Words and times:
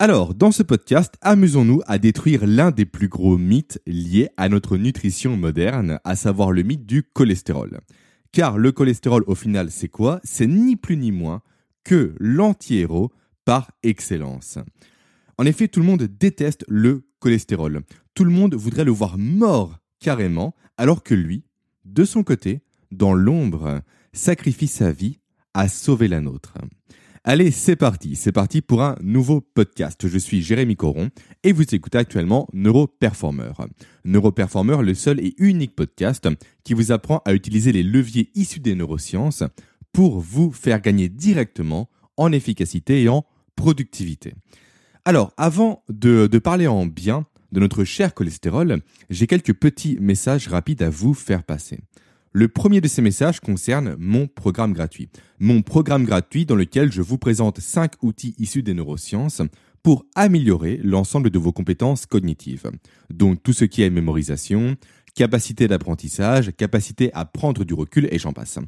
Alors, 0.00 0.32
dans 0.32 0.52
ce 0.52 0.62
podcast, 0.62 1.16
amusons-nous 1.22 1.80
à 1.88 1.98
détruire 1.98 2.46
l'un 2.46 2.70
des 2.70 2.86
plus 2.86 3.08
gros 3.08 3.36
mythes 3.36 3.82
liés 3.84 4.28
à 4.36 4.48
notre 4.48 4.76
nutrition 4.76 5.36
moderne, 5.36 5.98
à 6.04 6.14
savoir 6.14 6.52
le 6.52 6.62
mythe 6.62 6.86
du 6.86 7.02
cholestérol. 7.02 7.80
Car 8.30 8.58
le 8.58 8.70
cholestérol, 8.70 9.24
au 9.26 9.34
final, 9.34 9.72
c'est 9.72 9.88
quoi? 9.88 10.20
C'est 10.22 10.46
ni 10.46 10.76
plus 10.76 10.96
ni 10.96 11.10
moins 11.10 11.42
que 11.82 12.14
l'anti-héros 12.20 13.10
par 13.44 13.72
excellence. 13.82 14.58
En 15.36 15.44
effet, 15.46 15.66
tout 15.66 15.80
le 15.80 15.86
monde 15.86 16.04
déteste 16.04 16.64
le 16.68 17.08
cholestérol. 17.18 17.82
Tout 18.14 18.24
le 18.24 18.30
monde 18.30 18.54
voudrait 18.54 18.84
le 18.84 18.92
voir 18.92 19.18
mort 19.18 19.80
carrément, 19.98 20.54
alors 20.76 21.02
que 21.02 21.14
lui, 21.14 21.42
de 21.84 22.04
son 22.04 22.22
côté, 22.22 22.62
dans 22.92 23.14
l'ombre, 23.14 23.82
sacrifie 24.12 24.68
sa 24.68 24.92
vie 24.92 25.18
à 25.54 25.66
sauver 25.66 26.06
la 26.06 26.20
nôtre. 26.20 26.54
Allez, 27.30 27.50
c'est 27.50 27.76
parti, 27.76 28.16
c'est 28.16 28.32
parti 28.32 28.62
pour 28.62 28.82
un 28.82 28.96
nouveau 29.02 29.42
podcast. 29.42 30.08
Je 30.08 30.16
suis 30.16 30.40
Jérémy 30.40 30.76
Coron 30.76 31.10
et 31.42 31.52
vous 31.52 31.74
écoutez 31.74 31.98
actuellement 31.98 32.48
Neuroperformer. 32.54 33.52
Neuroperformer, 34.06 34.78
le 34.80 34.94
seul 34.94 35.20
et 35.20 35.34
unique 35.36 35.76
podcast 35.76 36.26
qui 36.64 36.72
vous 36.72 36.90
apprend 36.90 37.20
à 37.26 37.34
utiliser 37.34 37.70
les 37.70 37.82
leviers 37.82 38.30
issus 38.34 38.60
des 38.60 38.74
neurosciences 38.74 39.44
pour 39.92 40.20
vous 40.20 40.50
faire 40.52 40.80
gagner 40.80 41.10
directement 41.10 41.90
en 42.16 42.32
efficacité 42.32 43.02
et 43.02 43.10
en 43.10 43.26
productivité. 43.56 44.32
Alors, 45.04 45.34
avant 45.36 45.84
de, 45.90 46.28
de 46.28 46.38
parler 46.38 46.66
en 46.66 46.86
bien 46.86 47.26
de 47.52 47.60
notre 47.60 47.84
cher 47.84 48.14
cholestérol, 48.14 48.80
j'ai 49.10 49.26
quelques 49.26 49.52
petits 49.52 49.98
messages 50.00 50.48
rapides 50.48 50.82
à 50.82 50.88
vous 50.88 51.12
faire 51.12 51.42
passer. 51.42 51.80
Le 52.32 52.48
premier 52.48 52.80
de 52.80 52.88
ces 52.88 53.00
messages 53.00 53.40
concerne 53.40 53.96
mon 53.98 54.26
programme 54.26 54.74
gratuit. 54.74 55.08
Mon 55.38 55.62
programme 55.62 56.04
gratuit 56.04 56.44
dans 56.44 56.54
lequel 56.54 56.92
je 56.92 57.00
vous 57.00 57.16
présente 57.16 57.60
5 57.60 57.92
outils 58.02 58.34
issus 58.38 58.62
des 58.62 58.74
neurosciences 58.74 59.40
pour 59.82 60.04
améliorer 60.14 60.78
l'ensemble 60.82 61.30
de 61.30 61.38
vos 61.38 61.52
compétences 61.52 62.04
cognitives. 62.04 62.70
Donc 63.08 63.42
tout 63.42 63.54
ce 63.54 63.64
qui 63.64 63.82
est 63.82 63.90
mémorisation, 63.90 64.76
capacité 65.14 65.68
d'apprentissage, 65.68 66.52
capacité 66.54 67.10
à 67.14 67.24
prendre 67.24 67.64
du 67.64 67.72
recul 67.72 68.08
et 68.10 68.18
j'en 68.18 68.32
passe. 68.32 68.58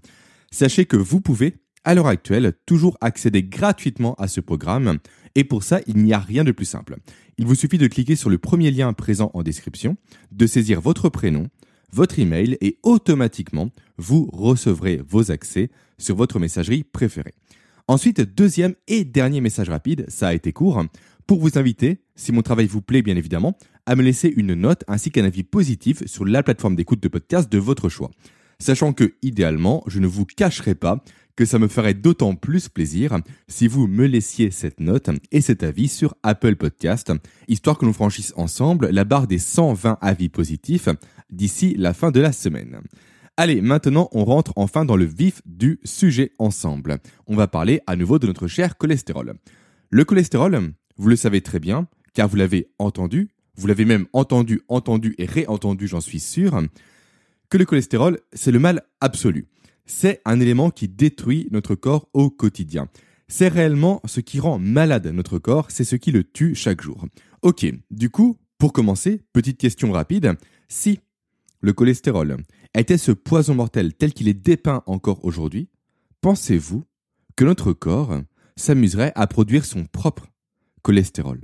Sachez 0.50 0.86
que 0.86 0.96
vous 0.96 1.20
pouvez, 1.20 1.56
à 1.84 1.94
l'heure 1.94 2.06
actuelle, 2.06 2.54
toujours 2.64 2.96
accéder 3.02 3.42
gratuitement 3.42 4.14
à 4.14 4.26
ce 4.26 4.40
programme 4.40 4.98
et 5.34 5.44
pour 5.44 5.62
ça, 5.62 5.80
il 5.86 5.98
n'y 5.98 6.12
a 6.12 6.18
rien 6.18 6.44
de 6.44 6.52
plus 6.52 6.64
simple. 6.64 6.96
Il 7.38 7.46
vous 7.46 7.54
suffit 7.54 7.78
de 7.78 7.86
cliquer 7.86 8.16
sur 8.16 8.30
le 8.30 8.38
premier 8.38 8.70
lien 8.70 8.92
présent 8.92 9.30
en 9.34 9.42
description, 9.42 9.96
de 10.32 10.46
saisir 10.46 10.80
votre 10.80 11.08
prénom, 11.08 11.48
votre 11.92 12.18
email 12.18 12.56
et 12.60 12.78
automatiquement, 12.82 13.70
vous 13.96 14.28
recevrez 14.32 15.00
vos 15.06 15.30
accès 15.30 15.70
sur 15.98 16.16
votre 16.16 16.38
messagerie 16.38 16.84
préférée. 16.84 17.34
Ensuite, 17.88 18.20
deuxième 18.20 18.74
et 18.86 19.04
dernier 19.04 19.40
message 19.40 19.68
rapide, 19.68 20.04
ça 20.08 20.28
a 20.28 20.34
été 20.34 20.52
court, 20.52 20.84
pour 21.26 21.40
vous 21.40 21.58
inviter, 21.58 21.98
si 22.14 22.32
mon 22.32 22.42
travail 22.42 22.66
vous 22.66 22.82
plaît 22.82 23.02
bien 23.02 23.16
évidemment, 23.16 23.56
à 23.86 23.96
me 23.96 24.02
laisser 24.02 24.32
une 24.36 24.54
note 24.54 24.84
ainsi 24.88 25.10
qu'un 25.10 25.24
avis 25.24 25.42
positif 25.42 26.04
sur 26.06 26.24
la 26.24 26.42
plateforme 26.42 26.76
d'écoute 26.76 27.02
de 27.02 27.08
podcast 27.08 27.50
de 27.50 27.58
votre 27.58 27.88
choix. 27.88 28.10
Sachant 28.58 28.92
que, 28.92 29.14
idéalement, 29.22 29.82
je 29.86 30.00
ne 30.00 30.06
vous 30.06 30.26
cacherai 30.26 30.74
pas 30.74 31.02
que 31.36 31.46
ça 31.46 31.58
me 31.58 31.68
ferait 31.68 31.94
d'autant 31.94 32.34
plus 32.34 32.68
plaisir 32.68 33.16
si 33.48 33.66
vous 33.66 33.86
me 33.86 34.06
laissiez 34.06 34.50
cette 34.50 34.78
note 34.78 35.08
et 35.32 35.40
cet 35.40 35.62
avis 35.62 35.88
sur 35.88 36.14
Apple 36.22 36.56
Podcast, 36.56 37.12
histoire 37.48 37.78
que 37.78 37.86
nous 37.86 37.92
franchissions 37.92 38.38
ensemble 38.38 38.90
la 38.90 39.04
barre 39.04 39.26
des 39.26 39.38
120 39.38 39.98
avis 40.02 40.28
positifs 40.28 40.88
d'ici 41.32 41.74
la 41.76 41.94
fin 41.94 42.10
de 42.10 42.20
la 42.20 42.32
semaine. 42.32 42.80
Allez, 43.36 43.60
maintenant 43.60 44.08
on 44.12 44.24
rentre 44.24 44.52
enfin 44.56 44.84
dans 44.84 44.96
le 44.96 45.04
vif 45.04 45.40
du 45.46 45.80
sujet 45.84 46.32
ensemble. 46.38 46.98
On 47.26 47.36
va 47.36 47.46
parler 47.46 47.80
à 47.86 47.96
nouveau 47.96 48.18
de 48.18 48.26
notre 48.26 48.46
cher 48.46 48.76
cholestérol. 48.76 49.34
Le 49.90 50.04
cholestérol, 50.04 50.72
vous 50.96 51.08
le 51.08 51.16
savez 51.16 51.40
très 51.40 51.58
bien, 51.58 51.88
car 52.12 52.28
vous 52.28 52.36
l'avez 52.36 52.70
entendu, 52.78 53.30
vous 53.56 53.66
l'avez 53.66 53.84
même 53.84 54.06
entendu, 54.12 54.60
entendu 54.68 55.14
et 55.18 55.26
réentendu, 55.26 55.86
j'en 55.86 56.00
suis 56.00 56.20
sûr, 56.20 56.62
que 57.48 57.58
le 57.58 57.64
cholestérol, 57.64 58.20
c'est 58.32 58.52
le 58.52 58.58
mal 58.58 58.82
absolu. 59.00 59.48
C'est 59.86 60.20
un 60.24 60.38
élément 60.38 60.70
qui 60.70 60.88
détruit 60.88 61.48
notre 61.50 61.74
corps 61.74 62.08
au 62.12 62.30
quotidien. 62.30 62.88
C'est 63.26 63.48
réellement 63.48 64.00
ce 64.04 64.20
qui 64.20 64.40
rend 64.40 64.58
malade 64.58 65.06
notre 65.06 65.38
corps, 65.38 65.70
c'est 65.70 65.84
ce 65.84 65.96
qui 65.96 66.12
le 66.12 66.24
tue 66.24 66.54
chaque 66.54 66.80
jour. 66.80 67.06
Ok, 67.42 67.66
du 67.90 68.10
coup, 68.10 68.36
pour 68.58 68.72
commencer, 68.72 69.22
petite 69.32 69.58
question 69.58 69.92
rapide, 69.92 70.34
si 70.68 71.00
le 71.60 71.72
cholestérol 71.72 72.38
était 72.74 72.98
ce 72.98 73.12
poison 73.12 73.54
mortel 73.54 73.94
tel 73.94 74.12
qu'il 74.12 74.28
est 74.28 74.34
dépeint 74.34 74.82
encore 74.86 75.24
aujourd'hui, 75.24 75.68
pensez-vous 76.20 76.84
que 77.36 77.44
notre 77.44 77.72
corps 77.72 78.20
s'amuserait 78.56 79.12
à 79.14 79.26
produire 79.26 79.64
son 79.64 79.84
propre 79.84 80.26
cholestérol? 80.82 81.40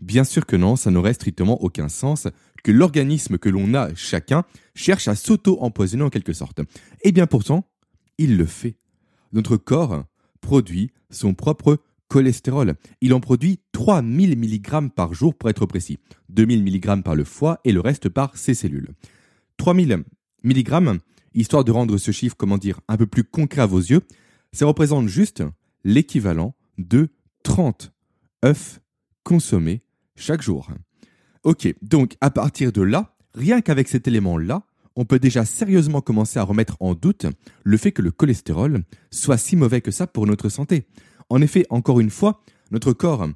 Bien 0.00 0.24
sûr 0.24 0.44
que 0.44 0.56
non, 0.56 0.76
ça 0.76 0.90
n'aurait 0.90 1.14
strictement 1.14 1.62
aucun 1.62 1.88
sens 1.88 2.28
que 2.62 2.72
l'organisme 2.72 3.38
que 3.38 3.48
l'on 3.48 3.74
a 3.74 3.94
chacun 3.94 4.44
cherche 4.74 5.08
à 5.08 5.14
s'auto-empoisonner 5.14 6.02
en 6.02 6.10
quelque 6.10 6.32
sorte. 6.32 6.60
Et 7.02 7.12
bien 7.12 7.26
pourtant, 7.26 7.68
il 8.18 8.36
le 8.36 8.46
fait. 8.46 8.76
Notre 9.32 9.56
corps 9.56 10.04
produit 10.40 10.90
son 11.10 11.34
propre 11.34 11.78
cholestérol. 12.08 12.74
Il 13.00 13.14
en 13.14 13.20
produit 13.20 13.60
3000 13.72 14.38
mg 14.38 14.90
par 14.94 15.14
jour 15.14 15.34
pour 15.34 15.48
être 15.48 15.66
précis. 15.66 15.98
2000 16.28 16.62
mg 16.62 17.02
par 17.02 17.14
le 17.14 17.24
foie 17.24 17.60
et 17.64 17.72
le 17.72 17.80
reste 17.80 18.08
par 18.08 18.36
ses 18.36 18.54
cellules. 18.54 18.90
3000 19.56 20.04
mg, 20.42 21.00
histoire 21.34 21.64
de 21.64 21.72
rendre 21.72 21.96
ce 21.98 22.10
chiffre, 22.10 22.36
comment 22.36 22.58
dire, 22.58 22.80
un 22.88 22.96
peu 22.96 23.06
plus 23.06 23.24
concret 23.24 23.62
à 23.62 23.66
vos 23.66 23.78
yeux, 23.78 24.02
ça 24.52 24.66
représente 24.66 25.08
juste 25.08 25.42
l'équivalent 25.84 26.54
de 26.78 27.08
30 27.42 27.92
œufs 28.44 28.80
consommés 29.22 29.82
chaque 30.16 30.42
jour. 30.42 30.68
Ok, 31.42 31.72
donc 31.82 32.16
à 32.20 32.30
partir 32.30 32.72
de 32.72 32.82
là, 32.82 33.16
rien 33.34 33.60
qu'avec 33.60 33.88
cet 33.88 34.08
élément-là, 34.08 34.62
on 34.96 35.04
peut 35.04 35.18
déjà 35.18 35.44
sérieusement 35.44 36.00
commencer 36.00 36.38
à 36.38 36.44
remettre 36.44 36.76
en 36.80 36.94
doute 36.94 37.26
le 37.64 37.76
fait 37.76 37.92
que 37.92 38.02
le 38.02 38.12
cholestérol 38.12 38.84
soit 39.10 39.38
si 39.38 39.56
mauvais 39.56 39.80
que 39.80 39.90
ça 39.90 40.06
pour 40.06 40.26
notre 40.26 40.48
santé. 40.48 40.86
En 41.28 41.42
effet, 41.42 41.66
encore 41.70 42.00
une 42.00 42.10
fois, 42.10 42.42
notre 42.70 42.92
corps, 42.92 43.28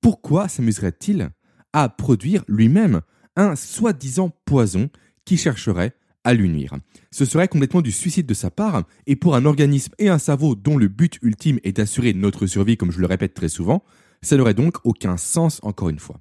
pourquoi 0.00 0.48
s'amuserait-il 0.48 1.30
à 1.72 1.88
produire 1.88 2.44
lui-même 2.48 3.02
un 3.36 3.54
soi-disant 3.54 4.30
poison 4.44 4.88
qui 5.26 5.36
chercherait 5.36 5.92
à 6.24 6.32
lui 6.32 6.48
nuire. 6.48 6.74
Ce 7.12 7.24
serait 7.24 7.46
complètement 7.46 7.82
du 7.82 7.92
suicide 7.92 8.26
de 8.26 8.34
sa 8.34 8.50
part, 8.50 8.84
et 9.06 9.14
pour 9.14 9.36
un 9.36 9.44
organisme 9.44 9.92
et 9.98 10.08
un 10.08 10.18
cerveau 10.18 10.54
dont 10.54 10.78
le 10.78 10.88
but 10.88 11.18
ultime 11.22 11.60
est 11.62 11.76
d'assurer 11.76 12.14
notre 12.14 12.46
survie, 12.46 12.76
comme 12.76 12.90
je 12.90 13.00
le 13.00 13.06
répète 13.06 13.34
très 13.34 13.48
souvent, 13.48 13.84
ça 14.22 14.36
n'aurait 14.36 14.54
donc 14.54 14.78
aucun 14.84 15.16
sens 15.18 15.60
encore 15.62 15.88
une 15.88 16.00
fois. 16.00 16.20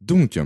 Donc, 0.00 0.40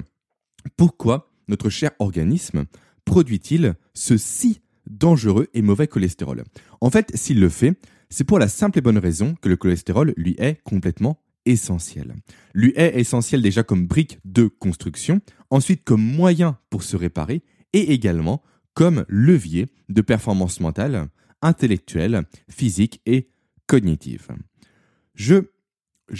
pourquoi 0.76 1.30
notre 1.48 1.70
cher 1.70 1.92
organisme 1.98 2.64
produit-il 3.04 3.74
ce 3.94 4.16
si 4.16 4.60
dangereux 4.86 5.48
et 5.54 5.62
mauvais 5.62 5.86
cholestérol? 5.86 6.44
En 6.80 6.90
fait, 6.90 7.10
s'il 7.14 7.40
le 7.40 7.48
fait, 7.48 7.78
c'est 8.10 8.24
pour 8.24 8.38
la 8.38 8.48
simple 8.48 8.78
et 8.78 8.82
bonne 8.82 8.98
raison 8.98 9.34
que 9.40 9.48
le 9.48 9.56
cholestérol 9.56 10.12
lui 10.16 10.34
est 10.38 10.60
complètement 10.62 11.20
essentiel. 11.46 12.14
Lui 12.54 12.72
est 12.76 12.98
essentiel 12.98 13.40
déjà 13.40 13.62
comme 13.62 13.86
brique 13.86 14.18
de 14.24 14.46
construction, 14.46 15.20
ensuite 15.50 15.84
comme 15.84 16.02
moyen 16.02 16.58
pour 16.70 16.82
se 16.82 16.96
réparer 16.96 17.42
et 17.74 17.92
également 17.92 18.42
comme 18.72 19.04
levier 19.08 19.66
de 19.90 20.00
performance 20.00 20.60
mentale, 20.60 21.08
intellectuelle, 21.42 22.22
physique 22.48 23.02
et 23.04 23.28
cognitive. 23.66 24.28
Je, 25.14 25.42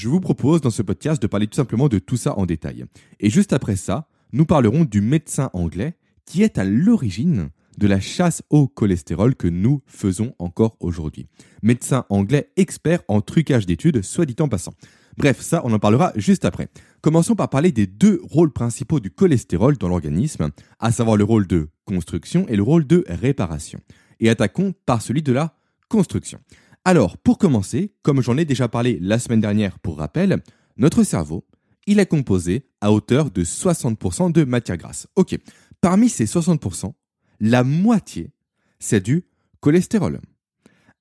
vous 0.05 0.21
propose 0.21 0.61
dans 0.61 0.71
ce 0.71 0.83
podcast 0.83 1.23
de 1.23 1.27
parler 1.27 1.47
tout 1.47 1.57
simplement 1.57 1.89
de 1.89 1.99
tout 1.99 2.17
ça 2.17 2.39
en 2.39 2.45
détail. 2.47 2.85
Et 3.21 3.31
juste 3.31 3.53
après 3.53 3.77
ça, 3.77 4.09
nous 4.33 4.45
parlerons 4.45 4.85
du 4.85 5.01
médecin 5.01 5.51
anglais 5.53 5.97
qui 6.27 6.43
est 6.43 6.59
à 6.59 6.65
l'origine 6.65 7.51
de 7.79 7.87
la 7.87 8.01
chasse 8.01 8.43
au 8.51 8.69
cholestérol 8.69 9.35
que 9.35 9.49
nous 9.49 9.83
faisons 9.87 10.35
encore 10.39 10.77
aujourd'hui. 10.81 11.27
Médecin 11.63 12.05
anglais 12.09 12.51
expert 12.57 13.03
en 13.09 13.21
trucage 13.21 13.67
d'études, 13.67 14.03
soit 14.03 14.27
dit 14.27 14.37
en 14.41 14.49
passant. 14.49 14.75
Bref, 15.17 15.41
ça, 15.41 15.63
on 15.65 15.73
en 15.73 15.79
parlera 15.79 16.13
juste 16.17 16.45
après. 16.45 16.69
Commençons 17.01 17.37
par 17.37 17.49
parler 17.49 17.73
des 17.73 17.87
deux 17.87 18.21
rôles 18.25 18.53
principaux 18.53 19.01
du 19.01 19.11
cholestérol 19.11 19.77
dans 19.77 19.89
l'organisme, 19.89 20.51
à 20.81 20.91
savoir 20.91 21.17
le 21.17 21.25
rôle 21.25 21.47
de 21.47 21.69
construction 21.85 22.47
et 22.49 22.57
le 22.57 22.63
rôle 22.63 22.87
de 22.87 23.05
réparation. 23.09 23.81
Et 24.21 24.29
attaquons 24.29 24.75
par 24.87 25.03
celui 25.03 25.23
de 25.23 25.33
la 25.33 25.55
construction. 25.89 26.41
Alors, 26.85 27.17
pour 27.19 27.39
commencer, 27.39 27.95
comme 28.03 28.21
j'en 28.21 28.37
ai 28.37 28.45
déjà 28.45 28.69
parlé 28.69 28.99
la 29.01 29.19
semaine 29.19 29.41
dernière 29.41 29.79
pour 29.79 29.99
rappel, 29.99 30.43
notre 30.77 31.03
cerveau, 31.03 31.47
il 31.87 31.99
est 32.01 32.07
composé 32.07 32.67
à 32.81 32.93
hauteur 32.93 33.31
de 33.31 33.45
60% 33.45 34.33
de 34.33 34.45
matière 34.45 34.77
grasse. 34.77 35.07
Ok, 35.17 35.39
parmi 35.81 36.09
ces 36.09 36.25
60%, 36.25 36.93
la 37.41 37.63
moitié, 37.63 38.33
c'est 38.79 39.05
du 39.05 39.25
cholestérol. 39.61 40.21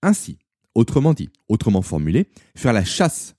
Ainsi, 0.01 0.38
autrement 0.75 1.13
dit, 1.13 1.30
autrement 1.48 1.81
formulé, 1.81 2.27
faire 2.56 2.74
la 2.74 2.83
chasse 2.83 3.36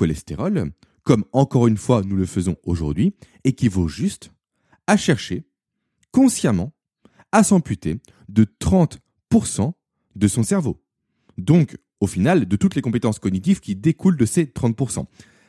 cholestérol, 0.00 0.72
comme 1.02 1.26
encore 1.32 1.66
une 1.66 1.76
fois 1.76 2.00
nous 2.02 2.16
le 2.16 2.24
faisons 2.24 2.56
aujourd'hui, 2.64 3.14
équivaut 3.44 3.86
juste 3.86 4.32
à 4.86 4.96
chercher 4.96 5.44
consciemment 6.10 6.72
à 7.32 7.42
s'amputer 7.42 8.00
de 8.30 8.46
30% 8.60 9.72
de 10.16 10.28
son 10.28 10.42
cerveau. 10.42 10.82
Donc, 11.36 11.76
au 12.00 12.06
final, 12.06 12.48
de 12.48 12.56
toutes 12.56 12.76
les 12.76 12.80
compétences 12.80 13.18
cognitives 13.18 13.60
qui 13.60 13.76
découlent 13.76 14.16
de 14.16 14.24
ces 14.24 14.46
30%. 14.46 15.04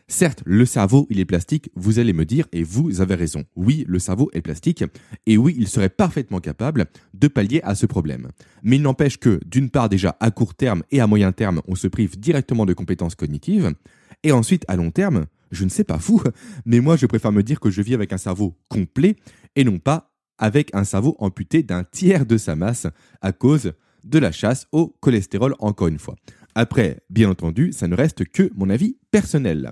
Certes, 0.09 0.44
le 0.45 0.65
cerveau, 0.65 1.07
il 1.09 1.21
est 1.21 1.25
plastique, 1.25 1.69
vous 1.75 2.00
allez 2.00 2.12
me 2.12 2.25
dire, 2.25 2.45
et 2.51 2.63
vous 2.63 3.00
avez 3.00 3.15
raison. 3.15 3.45
Oui, 3.56 3.86
le 3.88 4.00
cerveau 4.00 4.30
est 4.33 4.42
plastique, 4.42 4.83
et 5.25 5.38
oui, 5.38 5.56
il 5.57 5.69
serait 5.69 5.88
parfaitement 5.88 6.42
capable 6.42 6.88
de 7.13 7.30
pallier 7.30 7.62
à 7.63 7.75
ce 7.75 7.86
problème. 7.86 8.27
Mais 8.63 8.75
il 8.75 8.81
n'empêche 8.81 9.18
que, 9.18 9.39
d'une 9.45 9.69
part 9.69 9.88
déjà, 9.88 10.18
à 10.19 10.30
court 10.30 10.56
terme 10.56 10.83
et 10.92 11.00
à 11.00 11.07
moyen 11.07 11.31
terme, 11.31 11.62
on 11.69 11.75
se 11.75 11.88
prive 11.88 12.19
directement 12.19 12.65
de 12.65 12.74
compétences 12.74 13.15
cognitives, 13.15 13.74
et 14.23 14.31
ensuite, 14.31 14.65
à 14.68 14.75
long 14.75 14.91
terme, 14.91 15.25
je 15.51 15.63
ne 15.63 15.69
sais 15.69 15.83
pas 15.83 16.00
fou, 16.00 16.21
mais 16.65 16.79
moi 16.79 16.95
je 16.95 17.06
préfère 17.06 17.31
me 17.31 17.44
dire 17.44 17.59
que 17.59 17.69
je 17.69 17.81
vis 17.81 17.94
avec 17.94 18.13
un 18.13 18.18
cerveau 18.18 18.57
complet, 18.69 19.15
et 19.56 19.63
non 19.63 19.79
pas 19.79 20.12
avec 20.38 20.73
un 20.73 20.83
cerveau 20.83 21.15
amputé 21.19 21.63
d'un 21.63 21.83
tiers 21.83 22.25
de 22.25 22.38
sa 22.38 22.56
masse 22.56 22.88
à 23.21 23.31
cause 23.31 23.73
de 24.03 24.19
la 24.19 24.31
chasse 24.31 24.68
au 24.71 24.95
cholestérol 25.00 25.56
encore 25.59 25.88
une 25.88 26.00
fois. 26.00 26.15
Après, 26.56 27.00
bien 27.09 27.29
entendu, 27.29 27.71
ça 27.71 27.88
ne 27.88 27.95
reste 27.95 28.25
que 28.25 28.50
mon 28.56 28.69
avis 28.69 28.97
personnel. 29.12 29.71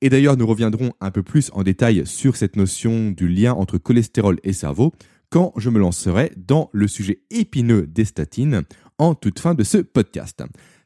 Et 0.00 0.10
d'ailleurs, 0.10 0.36
nous 0.36 0.46
reviendrons 0.46 0.92
un 1.00 1.10
peu 1.10 1.22
plus 1.22 1.50
en 1.54 1.62
détail 1.62 2.06
sur 2.06 2.36
cette 2.36 2.56
notion 2.56 3.10
du 3.10 3.28
lien 3.28 3.54
entre 3.54 3.78
cholestérol 3.78 4.38
et 4.42 4.52
cerveau 4.52 4.92
quand 5.30 5.52
je 5.56 5.70
me 5.70 5.78
lancerai 5.78 6.32
dans 6.36 6.68
le 6.72 6.88
sujet 6.88 7.22
épineux 7.30 7.86
des 7.86 8.04
statines 8.04 8.62
en 8.98 9.14
toute 9.14 9.38
fin 9.38 9.54
de 9.54 9.64
ce 9.64 9.78
podcast. 9.78 10.42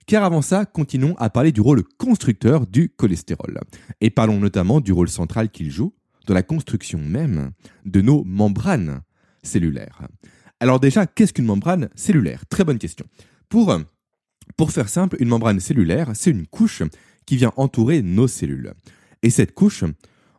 Car 0.09 0.25
avant 0.25 0.41
ça, 0.41 0.65
continuons 0.65 1.15
à 1.19 1.29
parler 1.29 1.53
du 1.53 1.61
rôle 1.61 1.85
constructeur 1.99 2.67
du 2.67 2.89
cholestérol. 2.89 3.61
Et 4.01 4.09
parlons 4.09 4.41
notamment 4.41 4.81
du 4.81 4.91
rôle 4.91 5.11
central 5.11 5.51
qu'il 5.51 5.71
joue 5.71 5.93
dans 6.27 6.33
la 6.33 6.43
construction 6.43 6.99
même 6.99 7.51
de 7.85 8.01
nos 8.01 8.25
membranes 8.25 9.03
cellulaires. 9.43 10.09
Alors 10.61 10.81
déjà, 10.81 11.07
qu'est-ce 11.07 11.35
qu'une 11.35 11.45
membrane 11.45 11.91
cellulaire? 11.95 12.47
Très 12.47 12.65
bonne 12.65 12.79
question. 12.79 13.05
Pour, 13.51 13.71
faire 14.71 14.89
simple, 14.89 15.19
une 15.21 15.29
membrane 15.29 15.61
cellulaire, 15.61 16.13
c'est 16.15 16.31
une 16.31 16.47
couche 16.47 16.83
qui 17.27 17.37
vient 17.37 17.53
entourer 17.59 18.01
nos 18.01 18.29
cellules. 18.29 18.73
Et 19.23 19.29
cette 19.29 19.53
couche, 19.53 19.85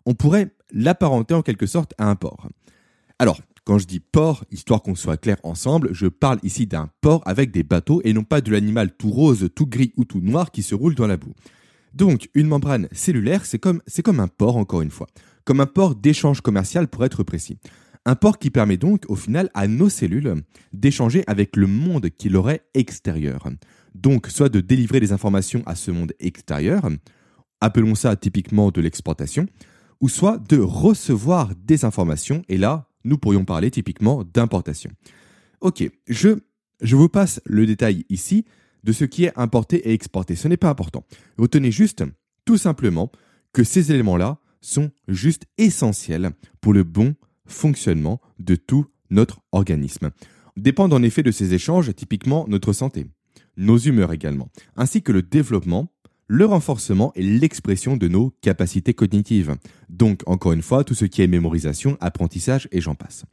on 0.07 0.16
pourrait 0.16 0.50
l'apparenter 0.71 1.36
en 1.36 1.44
quelque 1.44 1.68
sorte 1.68 1.94
à 2.00 2.10
un 2.10 2.16
port. 2.16 2.50
Alors, 3.19 3.39
quand 3.69 3.77
je 3.77 3.86
dis 3.86 4.00
port, 4.00 4.45
histoire 4.50 4.81
qu'on 4.81 4.95
soit 4.95 5.18
clair 5.18 5.38
ensemble, 5.44 5.89
je 5.92 6.07
parle 6.07 6.39
ici 6.42 6.66
d'un 6.66 6.89
port 7.01 7.21
avec 7.27 7.51
des 7.51 7.62
bateaux 7.62 8.01
et 8.04 8.13
non 8.13 8.24
pas 8.24 8.42
de 8.42 8.51
l'animal 8.51 8.98
tout 8.98 9.12
rose, 9.12 9.48
tout 9.54 9.68
gris 9.68 9.94
ou 9.95 10.06
tout 10.06 10.21
noir 10.21 10.50
qui 10.50 10.63
se 10.63 10.74
roule 10.74 10.95
dans 10.95 11.06
la 11.06 11.18
boue. 11.18 11.36
Donc, 11.94 12.30
une 12.33 12.48
membrane 12.48 12.88
cellulaire, 12.92 13.45
c'est 13.45 13.60
comme, 13.60 13.83
comme 14.04 14.19
un 14.19 14.27
port, 14.27 14.57
encore 14.57 14.81
une 14.81 14.89
fois. 14.89 15.06
Comme 15.45 15.60
un 15.60 15.68
port 15.68 15.94
d'échange 15.94 16.42
commercial 16.42 16.88
pour 16.88 17.06
être 17.06 17.21
précis. 17.21 17.60
Un 18.07 18.16
port 18.16 18.39
qui 18.39 18.50
permet 18.50 18.77
donc, 18.77 19.04
au 19.07 19.16
final, 19.16 19.51
à 19.54 19.68
nos 19.68 19.89
cellules 19.89 20.42
d'échanger 20.74 21.24
avec 21.27 21.56
le 21.56 21.68
monde 21.68 22.10
qui 22.10 22.30
leur 22.30 22.50
est 22.50 22.63
extérieur. 22.74 23.50
Donc, 23.94 24.30
soit 24.30 24.50
de 24.50 24.62
délivrer 24.62 25.00
des 25.00 25.12
informations 25.12 25.62
à 25.68 25.75
ce 25.75 25.92
monde 25.92 26.13
extérieur, 26.19 26.89
appelons 27.62 27.94
ça 27.94 28.16
typiquement 28.16 28.71
de 28.71 28.81
l'exportation, 28.81 29.45
ou 30.01 30.10
soit 30.10 30.39
de 30.39 30.57
recevoir 30.57 31.51
des 31.68 31.86
informations, 31.86 32.42
et 32.50 32.57
là, 32.57 32.89
nous 33.04 33.18
pourrions 33.18 33.46
parler 33.46 33.72
typiquement 33.72 34.24
d'importation. 34.24 34.92
Ok, 35.62 35.84
je, 36.07 36.30
je 36.81 36.96
vous 36.96 37.10
passe 37.10 37.42
le 37.46 37.66
détail 37.66 38.06
ici 38.10 38.46
de 38.84 38.92
ce 38.92 39.06
qui 39.06 39.25
est 39.25 39.38
importé 39.38 39.90
et 39.90 39.94
exporté. 39.94 40.36
Ce 40.36 40.48
n'est 40.48 40.57
pas 40.57 40.69
important. 40.69 41.06
Retenez 41.38 41.72
juste, 41.72 42.04
tout 42.46 42.57
simplement, 42.57 43.12
que 43.54 43.63
ces 43.63 43.92
éléments-là 43.92 44.40
sont 44.62 44.92
juste 45.07 45.46
essentiels 45.57 46.31
pour 46.62 46.74
le 46.74 46.84
bon 46.84 47.16
fonctionnement 47.46 48.22
de 48.40 48.56
tout 48.56 48.86
notre 49.10 49.40
organisme. 49.52 50.12
Dépendent 50.56 50.94
en 50.94 51.04
effet 51.04 51.24
de 51.24 51.31
ces 51.31 51.54
échanges 51.54 51.94
typiquement 51.95 52.45
notre 52.48 52.74
santé, 52.74 53.07
nos 53.57 53.78
humeurs 53.78 54.13
également, 54.13 54.50
ainsi 54.75 55.02
que 55.02 55.12
le 55.12 55.22
développement 55.22 55.92
le 56.30 56.46
renforcement 56.46 57.12
et 57.16 57.24
l'expression 57.24 57.98
de 57.98 58.08
nos 58.08 58.30
capacités 58.42 58.94
cognitives. 58.94 59.56
Donc, 59.90 60.22
encore 60.28 60.54
une 60.54 60.62
fois, 60.62 60.84
tout 60.84 60.94
ce 60.94 61.06
qui 61.06 61.24
est 61.24 61.28
mémorisation, 61.28 61.98
apprentissage 62.00 62.70
et 62.72 62.80
j'en 62.80 62.96
passe. 62.96 63.26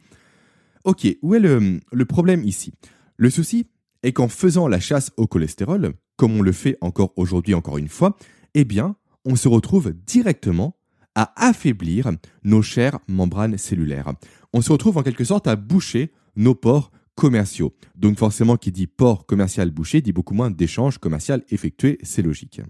Ok, 0.82 1.06
où 1.20 1.34
est 1.34 1.40
le, 1.40 2.04
problème 2.06 2.42
ici? 2.42 2.72
Le 3.18 3.28
souci 3.28 3.66
est 4.02 4.12
qu'en 4.12 4.28
faisant 4.28 4.66
la 4.66 4.80
chasse 4.80 5.12
au 5.18 5.26
cholestérol, 5.26 5.92
comme 6.16 6.38
on 6.38 6.42
le 6.42 6.52
fait 6.52 6.78
encore 6.80 7.12
aujourd'hui 7.16 7.54
encore 7.54 7.76
une 7.76 7.88
fois, 7.88 8.16
eh 8.54 8.64
bien, 8.64 8.96
on 9.26 9.36
se 9.36 9.48
retrouve 9.48 9.92
directement 10.06 10.76
à 11.14 11.32
affaiblir 11.36 12.12
nos 12.44 12.62
chères 12.62 12.98
membranes 13.08 13.58
cellulaires. 13.58 14.12
On 14.54 14.62
se 14.62 14.72
retrouve 14.72 14.96
en 14.96 15.02
quelque 15.02 15.24
sorte 15.24 15.46
à 15.46 15.56
boucher 15.56 16.12
nos 16.34 16.54
pores 16.54 16.90
commerciaux. 17.16 17.74
Donc 17.96 18.18
forcément, 18.18 18.56
qui 18.56 18.70
dit 18.70 18.86
port 18.86 19.26
commercial 19.26 19.70
bouché 19.70 20.00
dit 20.00 20.12
beaucoup 20.12 20.34
moins 20.34 20.50
d'échanges 20.50 20.98
commerciaux 20.98 21.38
effectués, 21.50 21.98
c'est 22.02 22.22
logique. 22.22 22.60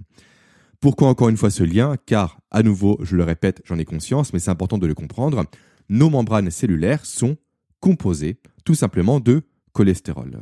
Pourquoi 0.81 1.09
encore 1.09 1.29
une 1.29 1.37
fois 1.37 1.51
ce 1.51 1.65
lien? 1.65 1.97
Car, 2.07 2.41
à 2.51 2.63
nouveau, 2.63 2.99
je 3.03 3.17
le 3.17 3.25
répète, 3.25 3.63
j'en 3.65 3.79
ai 3.79 3.85
conscience, 3.85 4.33
mais 4.33 4.39
c'est 4.39 4.51
important 4.51 4.79
de 4.79 4.87
le 4.87 4.95
comprendre, 4.95 5.45
nos 5.89 6.11
membranes 6.11 6.51
cellulaires 6.51 7.05
sont 7.05 7.37
composées 7.81 8.41
tout 8.65 8.75
simplement 8.75 9.21
de 9.21 9.43
cholestérol. 9.73 10.41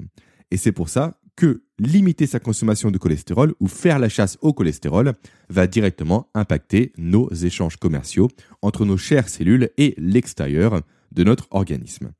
Et 0.50 0.56
c'est 0.56 0.72
pour 0.72 0.88
ça 0.88 1.18
que 1.36 1.64
limiter 1.78 2.26
sa 2.26 2.38
consommation 2.38 2.90
de 2.90 2.98
cholestérol 2.98 3.54
ou 3.58 3.66
faire 3.66 3.98
la 3.98 4.08
chasse 4.08 4.38
au 4.40 4.52
cholestérol 4.52 5.14
va 5.48 5.66
directement 5.66 6.30
impacter 6.34 6.92
nos 6.96 7.28
échanges 7.32 7.76
commerciaux 7.76 8.28
entre 8.62 8.84
nos 8.84 8.96
chères 8.96 9.28
cellules 9.28 9.70
et 9.76 9.94
l'extérieur 9.98 10.82
de 11.12 11.24
notre 11.24 11.48
organisme. 11.50 12.12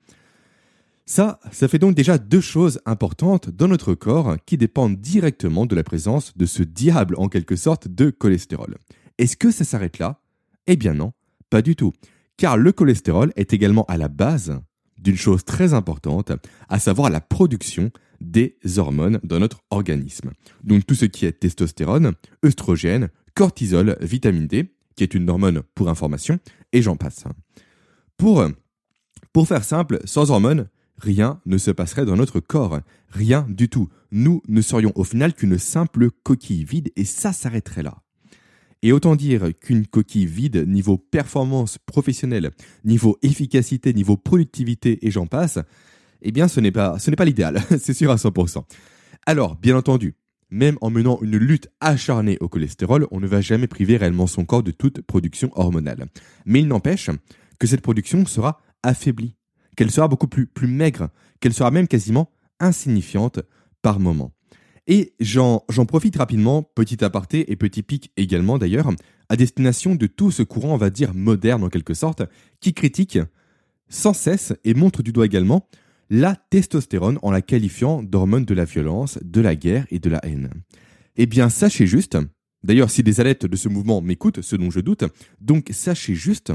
Ça, 1.06 1.38
ça 1.52 1.68
fait 1.68 1.78
donc 1.78 1.94
déjà 1.94 2.16
deux 2.16 2.40
choses 2.40 2.80
importantes 2.86 3.50
dans 3.50 3.68
notre 3.68 3.94
corps 3.94 4.36
qui 4.46 4.56
dépendent 4.56 4.96
directement 4.96 5.66
de 5.66 5.74
la 5.74 5.84
présence 5.84 6.36
de 6.36 6.46
ce 6.46 6.62
diable 6.62 7.14
en 7.18 7.28
quelque 7.28 7.56
sorte 7.56 7.88
de 7.88 8.08
cholestérol. 8.08 8.78
Est-ce 9.18 9.36
que 9.36 9.50
ça 9.50 9.64
s'arrête 9.64 9.98
là? 9.98 10.20
Eh 10.66 10.76
bien 10.76 10.94
non, 10.94 11.12
pas 11.50 11.60
du 11.60 11.76
tout. 11.76 11.92
Car 12.38 12.56
le 12.56 12.72
cholestérol 12.72 13.32
est 13.36 13.52
également 13.52 13.84
à 13.84 13.98
la 13.98 14.08
base 14.08 14.58
d'une 14.98 15.16
chose 15.16 15.44
très 15.44 15.74
importante, 15.74 16.32
à 16.70 16.78
savoir 16.78 17.10
la 17.10 17.20
production 17.20 17.90
des 18.22 18.56
hormones 18.78 19.20
dans 19.22 19.38
notre 19.38 19.60
organisme. 19.70 20.32
Donc 20.62 20.86
tout 20.86 20.94
ce 20.94 21.04
qui 21.04 21.26
est 21.26 21.32
testostérone, 21.32 22.12
œstrogène, 22.44 23.10
cortisol, 23.34 23.98
vitamine 24.00 24.46
D, 24.46 24.74
qui 24.96 25.02
est 25.02 25.14
une 25.14 25.28
hormone 25.28 25.62
pour 25.74 25.90
information, 25.90 26.38
et 26.72 26.80
j'en 26.80 26.96
passe. 26.96 27.24
Pour, 28.16 28.44
pour 29.34 29.46
faire 29.46 29.64
simple, 29.64 30.00
sans 30.06 30.30
hormones, 30.30 30.68
rien 30.98 31.40
ne 31.46 31.58
se 31.58 31.70
passerait 31.70 32.06
dans 32.06 32.16
notre 32.16 32.40
corps. 32.40 32.80
Rien 33.08 33.46
du 33.48 33.68
tout. 33.68 33.88
Nous 34.10 34.42
ne 34.48 34.60
serions 34.60 34.92
au 34.94 35.04
final 35.04 35.34
qu'une 35.34 35.58
simple 35.58 36.10
coquille 36.22 36.64
vide 36.64 36.90
et 36.96 37.04
ça 37.04 37.32
s'arrêterait 37.32 37.82
là. 37.82 37.98
Et 38.82 38.92
autant 38.92 39.16
dire 39.16 39.48
qu'une 39.60 39.86
coquille 39.86 40.26
vide, 40.26 40.68
niveau 40.68 40.98
performance 40.98 41.78
professionnelle, 41.78 42.50
niveau 42.84 43.16
efficacité, 43.22 43.94
niveau 43.94 44.16
productivité 44.18 44.98
et 45.06 45.10
j'en 45.10 45.26
passe, 45.26 45.58
eh 46.20 46.32
bien 46.32 46.48
ce 46.48 46.60
n'est 46.60 46.70
pas, 46.70 46.98
l'idéal, 47.24 47.62
c'est 47.78 47.94
sûr 47.94 48.10
à 48.10 48.16
100%. 48.16 48.62
Alors, 49.24 49.56
bien 49.56 49.74
entendu, 49.76 50.16
même 50.50 50.76
en 50.82 50.90
menant 50.90 51.18
une 51.22 51.38
lutte 51.38 51.68
acharnée 51.80 52.36
au 52.40 52.48
cholestérol, 52.48 53.06
on 53.10 53.20
ne 53.20 53.26
va 53.26 53.40
jamais 53.40 53.66
priver 53.66 53.96
réellement 53.96 54.26
son 54.26 54.44
corps 54.44 54.62
de 54.62 54.70
toute 54.70 55.00
production 55.00 55.50
hormonale. 55.54 56.06
Mais 56.44 56.60
il 56.60 56.68
n'empêche 56.68 57.10
que 57.58 57.66
cette 57.66 57.80
production 57.80 58.26
sera 58.26 58.60
affaiblie 58.82 59.34
qu'elle 59.76 59.90
sera 59.90 60.08
beaucoup 60.08 60.28
plus, 60.28 60.48
maigre, 60.66 61.08
qu'elle 61.40 61.54
sera 61.54 61.70
même 61.70 61.88
quasiment 61.88 62.30
insignifiante 62.60 63.40
par 63.82 64.00
moment. 64.00 64.32
Et 64.86 65.14
j'en 65.20 65.60
profite 65.86 66.16
rapidement, 66.16 66.62
petit 66.62 67.02
aparté 67.04 67.50
et 67.50 67.56
petit 67.56 67.82
pic 67.82 68.12
également 68.16 68.58
d'ailleurs, 68.58 68.90
à 69.28 69.36
destination 69.36 69.94
de 69.94 70.06
tout 70.06 70.30
ce 70.30 70.42
courant, 70.42 70.74
on 70.74 70.78
va 70.78 70.90
dire, 70.90 71.14
moderne 71.14 71.64
en 71.64 71.70
quelque 71.70 71.94
sorte, 71.94 72.22
qui 72.60 72.74
critique 72.74 73.18
sans 73.88 74.12
cesse 74.12 74.52
et 74.64 74.74
montre 74.74 75.02
du 75.02 75.12
doigt 75.12 75.26
également 75.26 75.68
la 76.10 76.36
testostérone 76.36 77.18
en 77.22 77.30
la 77.30 77.40
qualifiant 77.40 78.02
d'hormone 78.02 78.44
de 78.44 78.54
la 78.54 78.64
violence, 78.64 79.18
de 79.22 79.40
la 79.40 79.56
guerre 79.56 79.86
et 79.90 79.98
de 79.98 80.10
la 80.10 80.24
haine. 80.24 80.50
Eh 81.16 81.26
bien, 81.26 81.48
sachez 81.48 81.86
juste, 81.86 82.18
d'ailleurs 82.62 82.90
si 82.90 83.02
des 83.02 83.20
adeptes 83.20 83.46
de 83.46 83.56
ce 83.56 83.68
mouvement 83.68 84.02
m'écoutent, 84.02 84.42
ce 84.42 84.56
dont 84.56 84.70
je 84.70 84.80
doute, 84.80 85.04
donc 85.40 85.70
sachez 85.72 86.14
juste, 86.14 86.52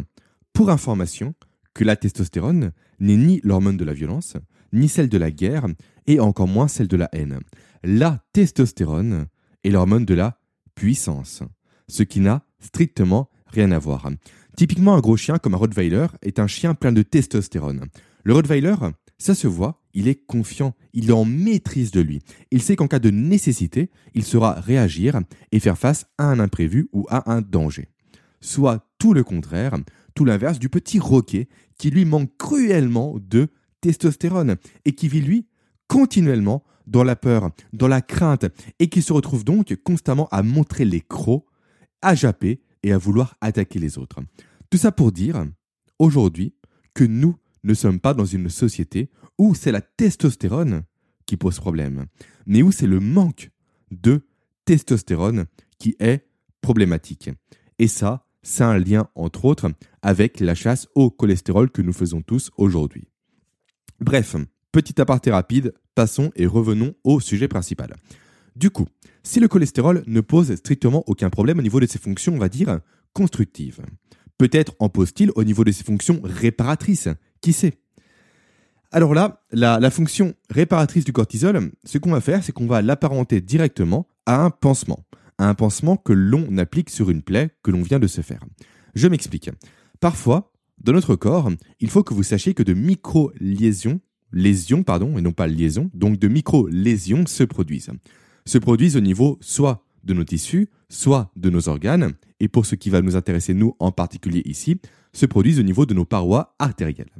pour 0.53 0.69
information, 0.69 1.33
que 1.73 1.83
la 1.83 1.95
testostérone 1.95 2.71
n'est 2.99 3.17
ni 3.17 3.41
l'hormone 3.43 3.77
de 3.77 3.85
la 3.85 3.93
violence, 3.93 4.35
ni 4.73 4.89
celle 4.89 5.09
de 5.09 5.17
la 5.17 5.31
guerre, 5.31 5.67
et 6.07 6.19
encore 6.19 6.47
moins 6.47 6.67
celle 6.67 6.87
de 6.87 6.97
la 6.97 7.09
haine. 7.13 7.39
La 7.83 8.23
testostérone 8.33 9.27
est 9.63 9.69
l'hormone 9.69 10.05
de 10.05 10.13
la 10.13 10.39
puissance, 10.75 11.43
ce 11.87 12.03
qui 12.03 12.19
n'a 12.19 12.43
strictement 12.59 13.29
rien 13.47 13.71
à 13.71 13.79
voir. 13.79 14.09
Typiquement, 14.55 14.95
un 14.95 14.99
gros 14.99 15.17
chien 15.17 15.37
comme 15.37 15.53
un 15.53 15.57
Rottweiler 15.57 16.07
est 16.21 16.39
un 16.39 16.47
chien 16.47 16.73
plein 16.75 16.91
de 16.91 17.01
testostérone. 17.01 17.85
Le 18.23 18.33
Rottweiler, 18.33 18.75
ça 19.17 19.35
se 19.35 19.47
voit, 19.47 19.81
il 19.93 20.07
est 20.07 20.25
confiant, 20.25 20.75
il 20.93 21.09
est 21.09 21.13
en 21.13 21.25
maîtrise 21.25 21.91
de 21.91 22.01
lui. 22.01 22.21
Il 22.51 22.61
sait 22.61 22.75
qu'en 22.75 22.87
cas 22.87 22.99
de 22.99 23.09
nécessité, 23.09 23.89
il 24.13 24.23
saura 24.23 24.53
réagir 24.53 25.19
et 25.51 25.59
faire 25.59 25.77
face 25.77 26.05
à 26.17 26.25
un 26.25 26.39
imprévu 26.39 26.89
ou 26.93 27.05
à 27.09 27.31
un 27.31 27.41
danger. 27.41 27.89
Soit 28.41 28.89
tout 28.97 29.13
le 29.13 29.23
contraire, 29.23 29.75
tout 30.15 30.25
l'inverse 30.25 30.59
du 30.59 30.69
petit 30.69 30.99
roquet 30.99 31.47
qui 31.79 31.89
lui 31.89 32.05
manque 32.05 32.37
cruellement 32.37 33.17
de 33.19 33.47
testostérone 33.81 34.57
et 34.85 34.93
qui 34.93 35.07
vit 35.07 35.21
lui 35.21 35.47
continuellement 35.87 36.63
dans 36.85 37.03
la 37.03 37.15
peur, 37.15 37.49
dans 37.73 37.87
la 37.87 38.01
crainte 38.01 38.45
et 38.77 38.89
qui 38.89 39.01
se 39.01 39.13
retrouve 39.13 39.43
donc 39.43 39.75
constamment 39.83 40.27
à 40.29 40.43
montrer 40.43 40.85
les 40.85 41.01
crocs, 41.01 41.45
à 42.03 42.13
japper 42.13 42.61
et 42.83 42.93
à 42.93 42.97
vouloir 42.99 43.35
attaquer 43.41 43.79
les 43.79 43.97
autres. 43.97 44.19
Tout 44.69 44.77
ça 44.77 44.91
pour 44.91 45.11
dire, 45.11 45.45
aujourd'hui, 45.97 46.53
que 46.93 47.03
nous 47.03 47.35
ne 47.63 47.73
sommes 47.73 47.99
pas 47.99 48.13
dans 48.13 48.25
une 48.25 48.49
société 48.49 49.09
où 49.37 49.55
c'est 49.55 49.71
la 49.71 49.81
testostérone 49.81 50.83
qui 51.25 51.37
pose 51.37 51.59
problème, 51.59 52.05
mais 52.45 52.61
où 52.61 52.71
c'est 52.71 52.87
le 52.87 52.99
manque 52.99 53.51
de 53.91 54.27
testostérone 54.65 55.45
qui 55.77 55.95
est 55.99 56.27
problématique. 56.61 57.29
Et 57.77 57.87
ça, 57.87 58.25
c'est 58.41 58.63
un 58.63 58.77
lien, 58.77 59.07
entre 59.15 59.45
autres, 59.45 59.71
avec 60.01 60.39
la 60.39 60.55
chasse 60.55 60.87
au 60.95 61.09
cholestérol 61.09 61.69
que 61.69 61.81
nous 61.81 61.93
faisons 61.93 62.21
tous 62.21 62.51
aujourd'hui. 62.57 63.07
Bref, 63.99 64.35
petit 64.71 64.99
aparté 65.01 65.31
rapide, 65.31 65.73
passons 65.95 66.31
et 66.35 66.45
revenons 66.45 66.93
au 67.03 67.19
sujet 67.19 67.47
principal. 67.47 67.95
Du 68.55 68.69
coup, 68.69 68.87
si 69.23 69.39
le 69.39 69.47
cholestérol 69.47 70.03
ne 70.07 70.21
pose 70.21 70.55
strictement 70.55 71.03
aucun 71.07 71.29
problème 71.29 71.59
au 71.59 71.61
niveau 71.61 71.79
de 71.79 71.85
ses 71.85 71.99
fonctions, 71.99 72.33
on 72.33 72.39
va 72.39 72.49
dire, 72.49 72.79
constructives, 73.13 73.81
peut-être 74.37 74.73
en 74.79 74.89
pose-t-il 74.89 75.31
au 75.35 75.43
niveau 75.43 75.63
de 75.63 75.71
ses 75.71 75.83
fonctions 75.83 76.21
réparatrices, 76.23 77.09
qui 77.41 77.53
sait? 77.53 77.79
Alors 78.91 79.13
là, 79.13 79.43
la, 79.51 79.79
la, 79.79 79.91
fonction 79.91 80.33
réparatrice 80.49 81.03
du 81.03 81.13
cortisol, 81.13 81.71
ce 81.83 81.99
qu'on 81.99 82.11
va 82.11 82.21
faire, 82.21 82.43
c'est 82.43 82.51
qu'on 82.51 82.65
va 82.65 82.81
l'apparenter 82.81 83.39
directement 83.39 84.07
à 84.25 84.43
un 84.43 84.49
pansement 84.49 85.05
un 85.39 85.53
pansement 85.53 85.97
que 85.97 86.13
l'on 86.13 86.57
applique 86.57 86.89
sur 86.89 87.09
une 87.09 87.21
plaie 87.21 87.49
que 87.63 87.71
l'on 87.71 87.81
vient 87.81 87.99
de 87.99 88.07
se 88.07 88.21
faire. 88.21 88.43
Je 88.93 89.07
m'explique. 89.07 89.49
Parfois, 89.99 90.53
dans 90.81 90.93
notre 90.93 91.15
corps, 91.15 91.51
il 91.79 91.89
faut 91.89 92.03
que 92.03 92.13
vous 92.13 92.23
sachiez 92.23 92.53
que 92.53 92.63
de 92.63 92.73
micro-lésions, 92.73 93.99
lésions, 94.31 94.83
pardon, 94.83 95.17
et 95.17 95.21
non 95.21 95.33
pas 95.33 95.47
liaisons, 95.47 95.89
donc 95.93 96.17
de 96.19 96.27
micro-lésions 96.27 97.25
se 97.25 97.43
produisent. 97.43 97.91
Se 98.45 98.57
produisent 98.57 98.95
au 98.95 99.01
niveau 99.01 99.37
soit 99.41 99.85
de 100.03 100.13
nos 100.13 100.23
tissus, 100.23 100.69
soit 100.87 101.31
de 101.35 101.49
nos 101.49 101.67
organes, 101.67 102.13
et 102.39 102.47
pour 102.47 102.65
ce 102.65 102.75
qui 102.75 102.89
va 102.89 103.01
nous 103.01 103.15
intéresser, 103.15 103.53
nous 103.53 103.75
en 103.79 103.91
particulier 103.91 104.41
ici, 104.45 104.79
se 105.11 105.25
produisent 105.25 105.59
au 105.59 105.63
niveau 105.63 105.85
de 105.85 105.93
nos 105.93 106.05
parois 106.05 106.55
artérielles. 106.59 107.11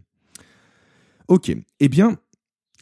Ok, 1.28 1.52
eh 1.80 1.90
bien, 1.90 2.18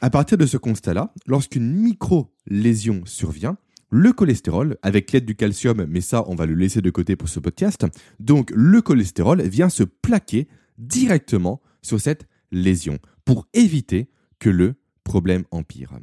à 0.02 0.10
partir 0.10 0.38
de 0.38 0.46
ce 0.46 0.58
constat-là, 0.58 1.14
lorsqu'une 1.26 1.74
micro-lésion 1.74 3.02
survient, 3.06 3.58
le 3.90 4.12
cholestérol, 4.14 4.78
avec 4.82 5.12
l'aide 5.12 5.26
du 5.26 5.36
calcium, 5.36 5.86
mais 5.88 6.02
ça 6.02 6.24
on 6.28 6.36
va 6.36 6.46
le 6.46 6.56
laisser 6.56 6.82
de 6.82 6.90
côté 6.90 7.16
pour 7.16 7.30
ce 7.30 7.40
podcast, 7.40 7.86
donc 8.20 8.52
le 8.54 8.82
cholestérol 8.82 9.42
vient 9.44 9.70
se 9.70 9.84
plaquer 9.84 10.48
directement 10.78 11.62
sur 11.82 12.00
cette 12.00 12.28
lésion 12.52 13.00
pour 13.26 13.48
éviter 13.54 14.10
que 14.40 14.50
le 14.50 14.76
problème 15.04 15.44
empire. 15.52 15.98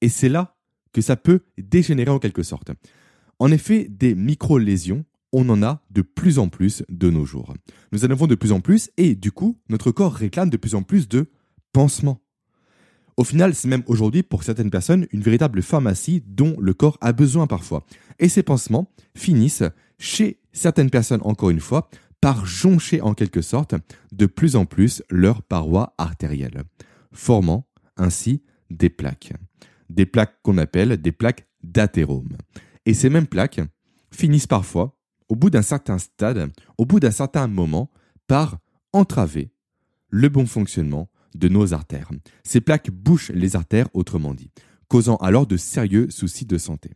Et 0.00 0.08
c'est 0.08 0.28
là 0.28 0.56
que 0.92 1.00
ça 1.00 1.16
peut 1.16 1.40
dégénérer 1.58 2.10
en 2.10 2.18
quelque 2.18 2.42
sorte. 2.42 2.70
En 3.38 3.50
effet, 3.50 3.88
des 3.90 4.14
micro-lésions, 4.14 5.04
on 5.32 5.48
en 5.48 5.62
a 5.62 5.82
de 5.90 6.02
plus 6.02 6.38
en 6.38 6.48
plus 6.48 6.84
de 6.88 7.10
nos 7.10 7.24
jours. 7.24 7.54
Nous 7.90 8.04
en 8.04 8.10
avons 8.10 8.26
de 8.26 8.36
plus 8.36 8.52
en 8.52 8.60
plus 8.60 8.90
et 8.96 9.16
du 9.16 9.32
coup, 9.32 9.58
notre 9.68 9.90
corps 9.90 10.14
réclame 10.14 10.50
de 10.50 10.56
plus 10.56 10.74
en 10.74 10.82
plus 10.82 11.08
de 11.08 11.30
pansements. 11.72 12.23
Au 13.16 13.24
final, 13.24 13.54
c'est 13.54 13.68
même 13.68 13.84
aujourd'hui, 13.86 14.22
pour 14.22 14.42
certaines 14.42 14.70
personnes, 14.70 15.06
une 15.12 15.20
véritable 15.20 15.62
pharmacie 15.62 16.22
dont 16.26 16.56
le 16.58 16.74
corps 16.74 16.98
a 17.00 17.12
besoin 17.12 17.46
parfois. 17.46 17.86
Et 18.18 18.28
ces 18.28 18.42
pansements 18.42 18.90
finissent, 19.16 19.62
chez 19.98 20.40
certaines 20.52 20.90
personnes 20.90 21.20
encore 21.22 21.50
une 21.50 21.60
fois, 21.60 21.88
par 22.20 22.46
joncher 22.46 23.00
en 23.00 23.14
quelque 23.14 23.42
sorte 23.42 23.74
de 24.12 24.26
plus 24.26 24.56
en 24.56 24.64
plus 24.64 25.02
leurs 25.10 25.42
parois 25.42 25.94
artérielles, 25.98 26.64
formant 27.12 27.68
ainsi 27.96 28.42
des 28.70 28.90
plaques. 28.90 29.32
Des 29.90 30.06
plaques 30.06 30.38
qu'on 30.42 30.58
appelle 30.58 30.96
des 30.96 31.12
plaques 31.12 31.46
d'athérome. 31.62 32.36
Et 32.86 32.94
ces 32.94 33.10
mêmes 33.10 33.26
plaques 33.26 33.60
finissent 34.10 34.46
parfois, 34.46 34.98
au 35.28 35.36
bout 35.36 35.50
d'un 35.50 35.62
certain 35.62 35.98
stade, 35.98 36.50
au 36.78 36.86
bout 36.86 36.98
d'un 36.98 37.10
certain 37.10 37.46
moment, 37.46 37.90
par 38.26 38.58
entraver 38.92 39.52
le 40.08 40.28
bon 40.28 40.46
fonctionnement 40.46 41.10
de 41.34 41.48
nos 41.48 41.74
artères. 41.74 42.10
Ces 42.44 42.60
plaques 42.60 42.90
bouchent 42.90 43.30
les 43.30 43.56
artères, 43.56 43.88
autrement 43.94 44.34
dit, 44.34 44.50
causant 44.88 45.16
alors 45.16 45.46
de 45.46 45.56
sérieux 45.56 46.08
soucis 46.10 46.46
de 46.46 46.58
santé. 46.58 46.90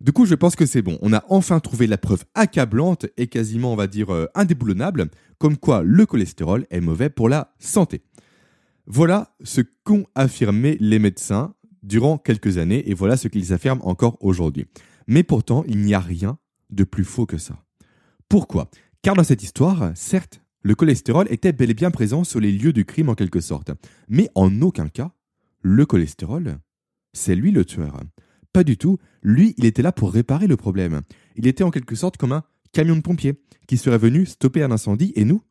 Du 0.00 0.10
coup, 0.10 0.26
je 0.26 0.34
pense 0.34 0.56
que 0.56 0.66
c'est 0.66 0.82
bon. 0.82 0.98
On 1.00 1.12
a 1.12 1.24
enfin 1.28 1.60
trouvé 1.60 1.86
la 1.86 1.96
preuve 1.96 2.24
accablante 2.34 3.06
et 3.16 3.28
quasiment, 3.28 3.72
on 3.72 3.76
va 3.76 3.86
dire, 3.86 4.12
euh, 4.12 4.26
indéboulonnable, 4.34 5.08
comme 5.38 5.56
quoi 5.56 5.82
le 5.84 6.06
cholestérol 6.06 6.66
est 6.70 6.80
mauvais 6.80 7.08
pour 7.08 7.28
la 7.28 7.54
santé. 7.60 8.02
Voilà 8.86 9.36
ce 9.44 9.60
qu'ont 9.84 10.04
affirmé 10.16 10.76
les 10.80 10.98
médecins 10.98 11.54
durant 11.84 12.18
quelques 12.18 12.58
années 12.58 12.90
et 12.90 12.94
voilà 12.94 13.16
ce 13.16 13.28
qu'ils 13.28 13.52
affirment 13.52 13.82
encore 13.84 14.18
aujourd'hui. 14.20 14.66
Mais 15.06 15.22
pourtant, 15.22 15.62
il 15.68 15.78
n'y 15.78 15.94
a 15.94 16.00
rien 16.00 16.38
de 16.70 16.82
plus 16.82 17.04
faux 17.04 17.26
que 17.26 17.38
ça. 17.38 17.62
Pourquoi? 18.28 18.70
Car 19.02 19.14
dans 19.14 19.24
cette 19.24 19.44
histoire, 19.44 19.92
certes, 19.94 20.41
le 20.62 20.74
cholestérol 20.74 21.26
était 21.30 21.52
bel 21.52 21.70
et 21.70 21.74
bien 21.74 21.90
présent 21.90 22.24
sur 22.24 22.40
les 22.40 22.52
lieux 22.52 22.72
du 22.72 22.84
crime 22.84 23.08
en 23.08 23.14
quelque 23.14 23.40
sorte. 23.40 23.72
Mais 24.08 24.30
en 24.34 24.62
aucun 24.62 24.88
cas, 24.88 25.12
le 25.60 25.86
cholestérol, 25.86 26.58
c'est 27.12 27.34
lui 27.34 27.50
le 27.50 27.64
tueur. 27.64 28.00
Pas 28.52 28.64
du 28.64 28.76
tout, 28.76 28.98
lui, 29.22 29.54
il 29.56 29.64
était 29.64 29.82
là 29.82 29.92
pour 29.92 30.12
réparer 30.12 30.46
le 30.46 30.56
problème. 30.56 31.02
Il 31.36 31.46
était 31.46 31.64
en 31.64 31.70
quelque 31.70 31.94
sorte 31.94 32.16
comme 32.16 32.32
un 32.32 32.44
camion 32.72 32.96
de 32.96 33.00
pompiers 33.00 33.40
qui 33.66 33.76
serait 33.76 33.98
venu 33.98 34.26
stopper 34.26 34.62
un 34.62 34.70
incendie 34.70 35.12
et 35.16 35.24
nous, 35.24 35.42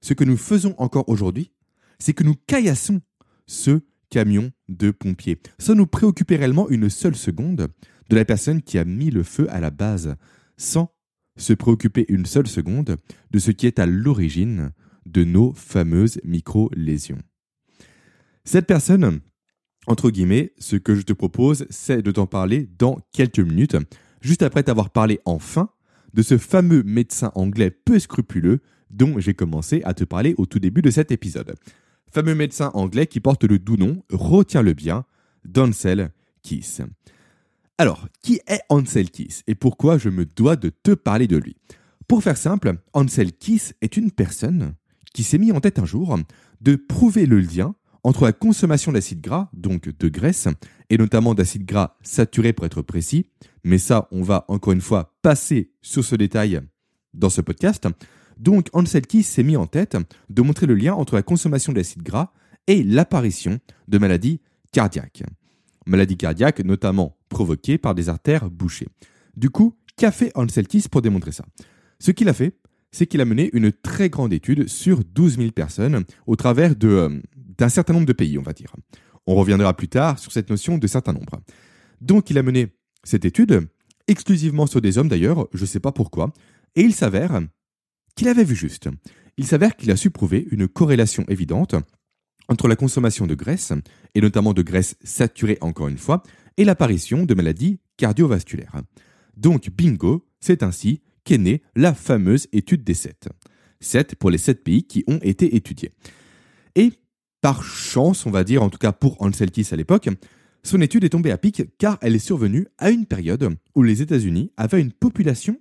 ce 0.00 0.14
que 0.14 0.24
nous 0.24 0.36
faisons 0.36 0.74
encore 0.78 1.08
aujourd'hui, 1.08 1.52
c'est 1.98 2.14
que 2.14 2.24
nous 2.24 2.36
caillassons 2.46 3.00
ce 3.46 3.80
camion 4.08 4.50
de 4.68 4.90
pompiers, 4.90 5.40
sans 5.58 5.74
nous 5.74 5.86
préoccuper 5.86 6.36
réellement 6.36 6.68
une 6.68 6.90
seule 6.90 7.16
seconde 7.16 7.68
de 8.08 8.16
la 8.16 8.24
personne 8.24 8.62
qui 8.62 8.78
a 8.78 8.84
mis 8.84 9.10
le 9.10 9.22
feu 9.22 9.46
à 9.50 9.60
la 9.60 9.70
base, 9.70 10.16
sans 10.56 10.92
se 11.40 11.52
préoccuper 11.52 12.06
une 12.08 12.26
seule 12.26 12.46
seconde 12.46 12.96
de 13.30 13.38
ce 13.38 13.50
qui 13.50 13.66
est 13.66 13.78
à 13.78 13.86
l'origine 13.86 14.72
de 15.06 15.24
nos 15.24 15.52
fameuses 15.54 16.20
micro-lésions. 16.24 17.18
Cette 18.44 18.66
personne, 18.66 19.20
entre 19.86 20.10
guillemets, 20.10 20.52
ce 20.58 20.76
que 20.76 20.94
je 20.94 21.02
te 21.02 21.12
propose, 21.12 21.66
c'est 21.70 22.02
de 22.02 22.10
t'en 22.10 22.26
parler 22.26 22.68
dans 22.78 22.98
quelques 23.12 23.40
minutes, 23.40 23.76
juste 24.20 24.42
après 24.42 24.62
t'avoir 24.62 24.90
parlé 24.90 25.20
enfin 25.24 25.70
de 26.14 26.22
ce 26.22 26.38
fameux 26.38 26.82
médecin 26.82 27.32
anglais 27.34 27.70
peu 27.70 27.98
scrupuleux 27.98 28.60
dont 28.90 29.18
j'ai 29.18 29.34
commencé 29.34 29.82
à 29.84 29.94
te 29.94 30.04
parler 30.04 30.34
au 30.38 30.46
tout 30.46 30.58
début 30.58 30.82
de 30.82 30.90
cet 30.90 31.12
épisode. 31.12 31.54
Fameux 32.12 32.34
médecin 32.34 32.70
anglais 32.74 33.06
qui 33.06 33.20
porte 33.20 33.44
le 33.44 33.58
doux 33.58 33.76
nom, 33.76 34.02
retiens-le 34.10 34.74
bien, 34.74 35.04
Donsel 35.44 36.10
Kiss. 36.42 36.82
Alors, 37.80 38.08
qui 38.22 38.42
est 38.46 38.60
Ansel 38.68 39.10
Kiss 39.10 39.42
et 39.46 39.54
pourquoi 39.54 39.96
je 39.96 40.10
me 40.10 40.26
dois 40.26 40.56
de 40.56 40.68
te 40.68 40.90
parler 40.90 41.26
de 41.26 41.38
lui? 41.38 41.56
Pour 42.08 42.22
faire 42.22 42.36
simple, 42.36 42.74
Ansel 42.92 43.32
Kiss 43.32 43.72
est 43.80 43.96
une 43.96 44.10
personne 44.10 44.74
qui 45.14 45.22
s'est 45.22 45.38
mis 45.38 45.50
en 45.50 45.60
tête 45.60 45.78
un 45.78 45.86
jour 45.86 46.18
de 46.60 46.76
prouver 46.76 47.24
le 47.24 47.40
lien 47.40 47.74
entre 48.02 48.24
la 48.24 48.34
consommation 48.34 48.92
d'acide 48.92 49.22
gras, 49.22 49.48
donc 49.54 49.88
de 49.98 50.08
graisse, 50.10 50.46
et 50.90 50.98
notamment 50.98 51.32
d'acide 51.32 51.64
gras 51.64 51.96
saturé 52.02 52.52
pour 52.52 52.66
être 52.66 52.82
précis, 52.82 53.30
mais 53.64 53.78
ça, 53.78 54.08
on 54.10 54.22
va 54.22 54.44
encore 54.48 54.74
une 54.74 54.82
fois 54.82 55.16
passer 55.22 55.72
sur 55.80 56.04
ce 56.04 56.16
détail 56.16 56.60
dans 57.14 57.30
ce 57.30 57.40
podcast. 57.40 57.88
Donc, 58.36 58.68
Ansel 58.74 59.06
Kiss 59.06 59.26
s'est 59.26 59.42
mis 59.42 59.56
en 59.56 59.66
tête 59.66 59.96
de 60.28 60.42
montrer 60.42 60.66
le 60.66 60.74
lien 60.74 60.92
entre 60.92 61.14
la 61.14 61.22
consommation 61.22 61.72
d'acide 61.72 62.02
gras 62.02 62.34
et 62.66 62.82
l'apparition 62.82 63.58
de 63.88 63.96
maladies 63.96 64.42
cardiaques 64.70 65.22
maladie 65.90 66.16
cardiaque 66.16 66.60
notamment 66.60 67.18
provoquée 67.28 67.76
par 67.76 67.94
des 67.94 68.08
artères 68.08 68.50
bouchées. 68.50 68.88
Du 69.36 69.50
coup, 69.50 69.76
qu'a 69.96 70.12
fait 70.12 70.32
Anseltis 70.34 70.88
pour 70.90 71.02
démontrer 71.02 71.32
ça 71.32 71.44
Ce 71.98 72.10
qu'il 72.10 72.28
a 72.28 72.32
fait, 72.32 72.56
c'est 72.92 73.06
qu'il 73.06 73.20
a 73.20 73.24
mené 73.24 73.50
une 73.52 73.70
très 73.70 74.08
grande 74.08 74.32
étude 74.32 74.68
sur 74.68 75.04
12 75.04 75.36
000 75.36 75.50
personnes 75.50 76.04
au 76.26 76.36
travers 76.36 76.74
euh, 76.82 77.20
d'un 77.34 77.68
certain 77.68 77.92
nombre 77.92 78.06
de 78.06 78.12
pays, 78.12 78.38
on 78.38 78.42
va 78.42 78.52
dire. 78.52 78.74
On 79.26 79.34
reviendra 79.34 79.76
plus 79.76 79.88
tard 79.88 80.18
sur 80.18 80.32
cette 80.32 80.50
notion 80.50 80.78
de 80.78 80.86
certain 80.86 81.12
nombre. 81.12 81.40
Donc 82.00 82.30
il 82.30 82.38
a 82.38 82.42
mené 82.42 82.68
cette 83.04 83.24
étude, 83.24 83.68
exclusivement 84.08 84.66
sur 84.66 84.80
des 84.80 84.98
hommes 84.98 85.08
d'ailleurs, 85.08 85.46
je 85.52 85.60
ne 85.60 85.66
sais 85.66 85.80
pas 85.80 85.92
pourquoi, 85.92 86.32
et 86.74 86.82
il 86.82 86.94
s'avère 86.94 87.40
qu'il 88.16 88.28
avait 88.28 88.44
vu 88.44 88.54
juste. 88.54 88.88
Il 89.36 89.46
s'avère 89.46 89.76
qu'il 89.76 89.90
a 89.90 89.96
su 89.96 90.10
prouver 90.10 90.46
une 90.50 90.68
corrélation 90.68 91.24
évidente 91.28 91.74
entre 92.50 92.68
la 92.68 92.76
consommation 92.76 93.26
de 93.26 93.34
graisse, 93.34 93.72
et 94.14 94.20
notamment 94.20 94.52
de 94.52 94.62
graisse 94.62 94.96
saturée 95.02 95.56
encore 95.60 95.88
une 95.88 95.98
fois, 95.98 96.22
et 96.56 96.64
l'apparition 96.64 97.24
de 97.24 97.34
maladies 97.34 97.78
cardiovasculaires. 97.96 98.82
Donc 99.36 99.70
bingo, 99.70 100.26
c'est 100.40 100.62
ainsi 100.62 101.00
qu'est 101.24 101.38
née 101.38 101.62
la 101.76 101.94
fameuse 101.94 102.48
étude 102.52 102.84
des 102.84 102.94
7. 102.94 103.28
7 103.80 104.16
pour 104.16 104.30
les 104.30 104.38
7 104.38 104.62
pays 104.62 104.82
qui 104.82 105.04
ont 105.06 105.20
été 105.22 105.56
étudiés. 105.56 105.92
Et 106.74 106.92
par 107.40 107.62
chance, 107.62 108.26
on 108.26 108.30
va 108.30 108.44
dire, 108.44 108.62
en 108.62 108.68
tout 108.68 108.78
cas 108.78 108.92
pour 108.92 109.22
Anselkis 109.22 109.68
à 109.72 109.76
l'époque, 109.76 110.10
son 110.62 110.80
étude 110.80 111.04
est 111.04 111.10
tombée 111.10 111.30
à 111.30 111.38
pic 111.38 111.62
car 111.78 111.98
elle 112.02 112.14
est 112.14 112.18
survenue 112.18 112.66
à 112.78 112.90
une 112.90 113.06
période 113.06 113.56
où 113.74 113.82
les 113.82 114.02
États-Unis 114.02 114.52
avaient 114.56 114.80
une 114.80 114.92
population 114.92 115.58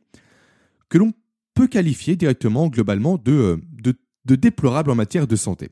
que 0.89 0.97
l'on 0.97 1.13
peut 1.53 1.67
qualifier 1.67 2.15
directement, 2.15 2.67
globalement, 2.67 3.17
de, 3.17 3.31
euh, 3.31 4.35
déplorable 4.35 4.91
en 4.91 4.95
matière 4.95 5.27
de 5.27 5.35
santé. 5.35 5.69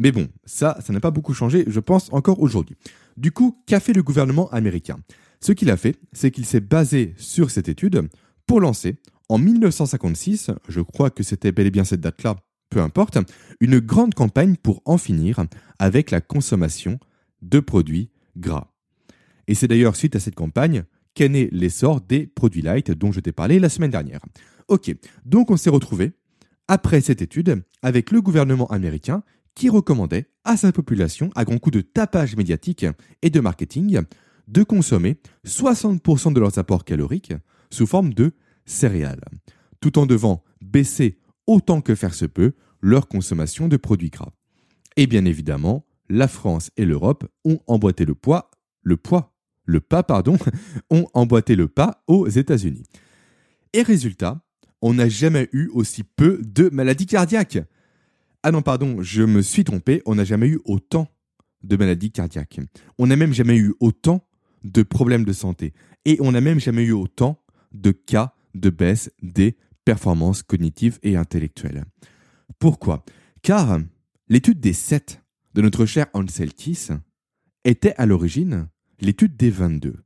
Mais 0.00 0.12
bon, 0.12 0.28
ça, 0.46 0.78
ça 0.82 0.94
n'a 0.94 0.98
pas 0.98 1.10
beaucoup 1.10 1.34
changé, 1.34 1.64
je 1.66 1.78
pense, 1.78 2.10
encore 2.10 2.40
aujourd'hui. 2.40 2.74
Du 3.18 3.32
coup, 3.32 3.62
qu'a 3.66 3.80
fait 3.80 3.92
le 3.92 4.02
gouvernement 4.02 4.48
américain? 4.48 4.98
Ce 5.40 5.52
qu'il 5.52 5.70
a 5.70 5.76
fait, 5.76 5.96
c'est 6.12 6.30
qu'il 6.30 6.46
s'est 6.46 6.60
basé 6.60 7.12
sur 7.18 7.50
cette 7.50 7.68
étude 7.68 8.08
pour 8.46 8.62
lancer, 8.62 8.96
en 9.28 9.36
1956, 9.36 10.52
je 10.68 10.80
crois 10.80 11.10
que 11.10 11.22
c'était 11.22 11.52
bel 11.52 11.66
et 11.66 11.70
bien 11.70 11.84
cette 11.84 12.00
date-là, 12.00 12.36
peu 12.70 12.80
importe, 12.80 13.18
une 13.60 13.78
grande 13.78 14.14
campagne 14.14 14.56
pour 14.56 14.80
en 14.86 14.96
finir 14.96 15.44
avec 15.78 16.10
la 16.10 16.22
consommation 16.22 16.98
de 17.42 17.60
produits 17.60 18.08
gras. 18.38 18.72
Et 19.48 19.54
c'est 19.54 19.68
d'ailleurs 19.68 19.96
suite 19.96 20.16
à 20.16 20.20
cette 20.20 20.34
campagne 20.34 20.84
qu'est 21.12 21.28
né 21.28 21.50
l'essor 21.52 22.00
des 22.00 22.26
produits 22.26 22.62
light 22.62 22.90
dont 22.90 23.12
je 23.12 23.20
t'ai 23.20 23.32
parlé 23.32 23.58
la 23.58 23.68
semaine 23.68 23.90
dernière. 23.90 24.20
Ok, 24.68 24.94
donc 25.26 25.50
on 25.50 25.58
s'est 25.58 25.68
retrouvé 25.68 26.12
après 26.68 27.02
cette 27.02 27.20
étude 27.20 27.62
avec 27.82 28.12
le 28.12 28.22
gouvernement 28.22 28.66
américain 28.68 29.22
qui 29.60 29.68
recommandait 29.68 30.30
à 30.44 30.56
sa 30.56 30.72
population, 30.72 31.30
à 31.34 31.44
grand 31.44 31.58
coup 31.58 31.70
de 31.70 31.82
tapage 31.82 32.34
médiatique 32.34 32.86
et 33.20 33.28
de 33.28 33.40
marketing, 33.40 34.00
de 34.48 34.62
consommer 34.62 35.20
60% 35.46 36.32
de 36.32 36.40
leurs 36.40 36.58
apports 36.58 36.86
caloriques 36.86 37.34
sous 37.70 37.86
forme 37.86 38.14
de 38.14 38.32
céréales, 38.64 39.22
tout 39.82 39.98
en 39.98 40.06
devant 40.06 40.42
baisser 40.62 41.18
autant 41.46 41.82
que 41.82 41.94
faire 41.94 42.14
se 42.14 42.24
peut 42.24 42.54
leur 42.80 43.06
consommation 43.06 43.68
de 43.68 43.76
produits 43.76 44.08
gras. 44.08 44.32
Et 44.96 45.06
bien 45.06 45.26
évidemment, 45.26 45.84
la 46.08 46.26
France 46.26 46.70
et 46.78 46.86
l'Europe 46.86 47.30
ont 47.44 47.60
emboîté 47.66 48.06
le 48.06 48.14
poids, 48.14 48.50
le 48.82 48.96
poids, 48.96 49.34
le 49.66 49.80
pas, 49.80 50.02
pardon, 50.02 50.38
ont 50.90 51.06
emboîté 51.12 51.54
le 51.54 51.68
pas 51.68 52.02
aux 52.06 52.28
États-Unis. 52.28 52.86
Et 53.74 53.82
résultat, 53.82 54.40
on 54.80 54.94
n'a 54.94 55.10
jamais 55.10 55.50
eu 55.52 55.68
aussi 55.74 56.02
peu 56.02 56.40
de 56.42 56.70
maladies 56.70 57.04
cardiaques. 57.04 57.58
Ah 58.42 58.52
non, 58.52 58.62
pardon, 58.62 59.02
je 59.02 59.22
me 59.22 59.42
suis 59.42 59.64
trompé, 59.64 60.02
on 60.06 60.14
n'a 60.14 60.24
jamais 60.24 60.48
eu 60.48 60.60
autant 60.64 61.08
de 61.62 61.76
maladies 61.76 62.10
cardiaques. 62.10 62.60
On 62.98 63.06
n'a 63.06 63.16
même 63.16 63.34
jamais 63.34 63.56
eu 63.56 63.74
autant 63.80 64.26
de 64.64 64.82
problèmes 64.82 65.24
de 65.24 65.32
santé. 65.32 65.74
Et 66.06 66.16
on 66.20 66.32
n'a 66.32 66.40
même 66.40 66.58
jamais 66.58 66.84
eu 66.84 66.92
autant 66.92 67.42
de 67.72 67.90
cas 67.90 68.34
de 68.54 68.70
baisse 68.70 69.10
des 69.22 69.56
performances 69.84 70.42
cognitives 70.42 70.98
et 71.02 71.16
intellectuelles. 71.16 71.84
Pourquoi? 72.58 73.04
Car 73.42 73.78
l'étude 74.28 74.60
des 74.60 74.72
7 74.72 75.22
de 75.54 75.62
notre 75.62 75.84
cher 75.84 76.06
Ansel 76.14 76.54
Kiss 76.54 76.92
était 77.64 77.94
à 77.96 78.06
l'origine 78.06 78.68
l'étude 79.00 79.36
des 79.36 79.50
22. 79.50 79.96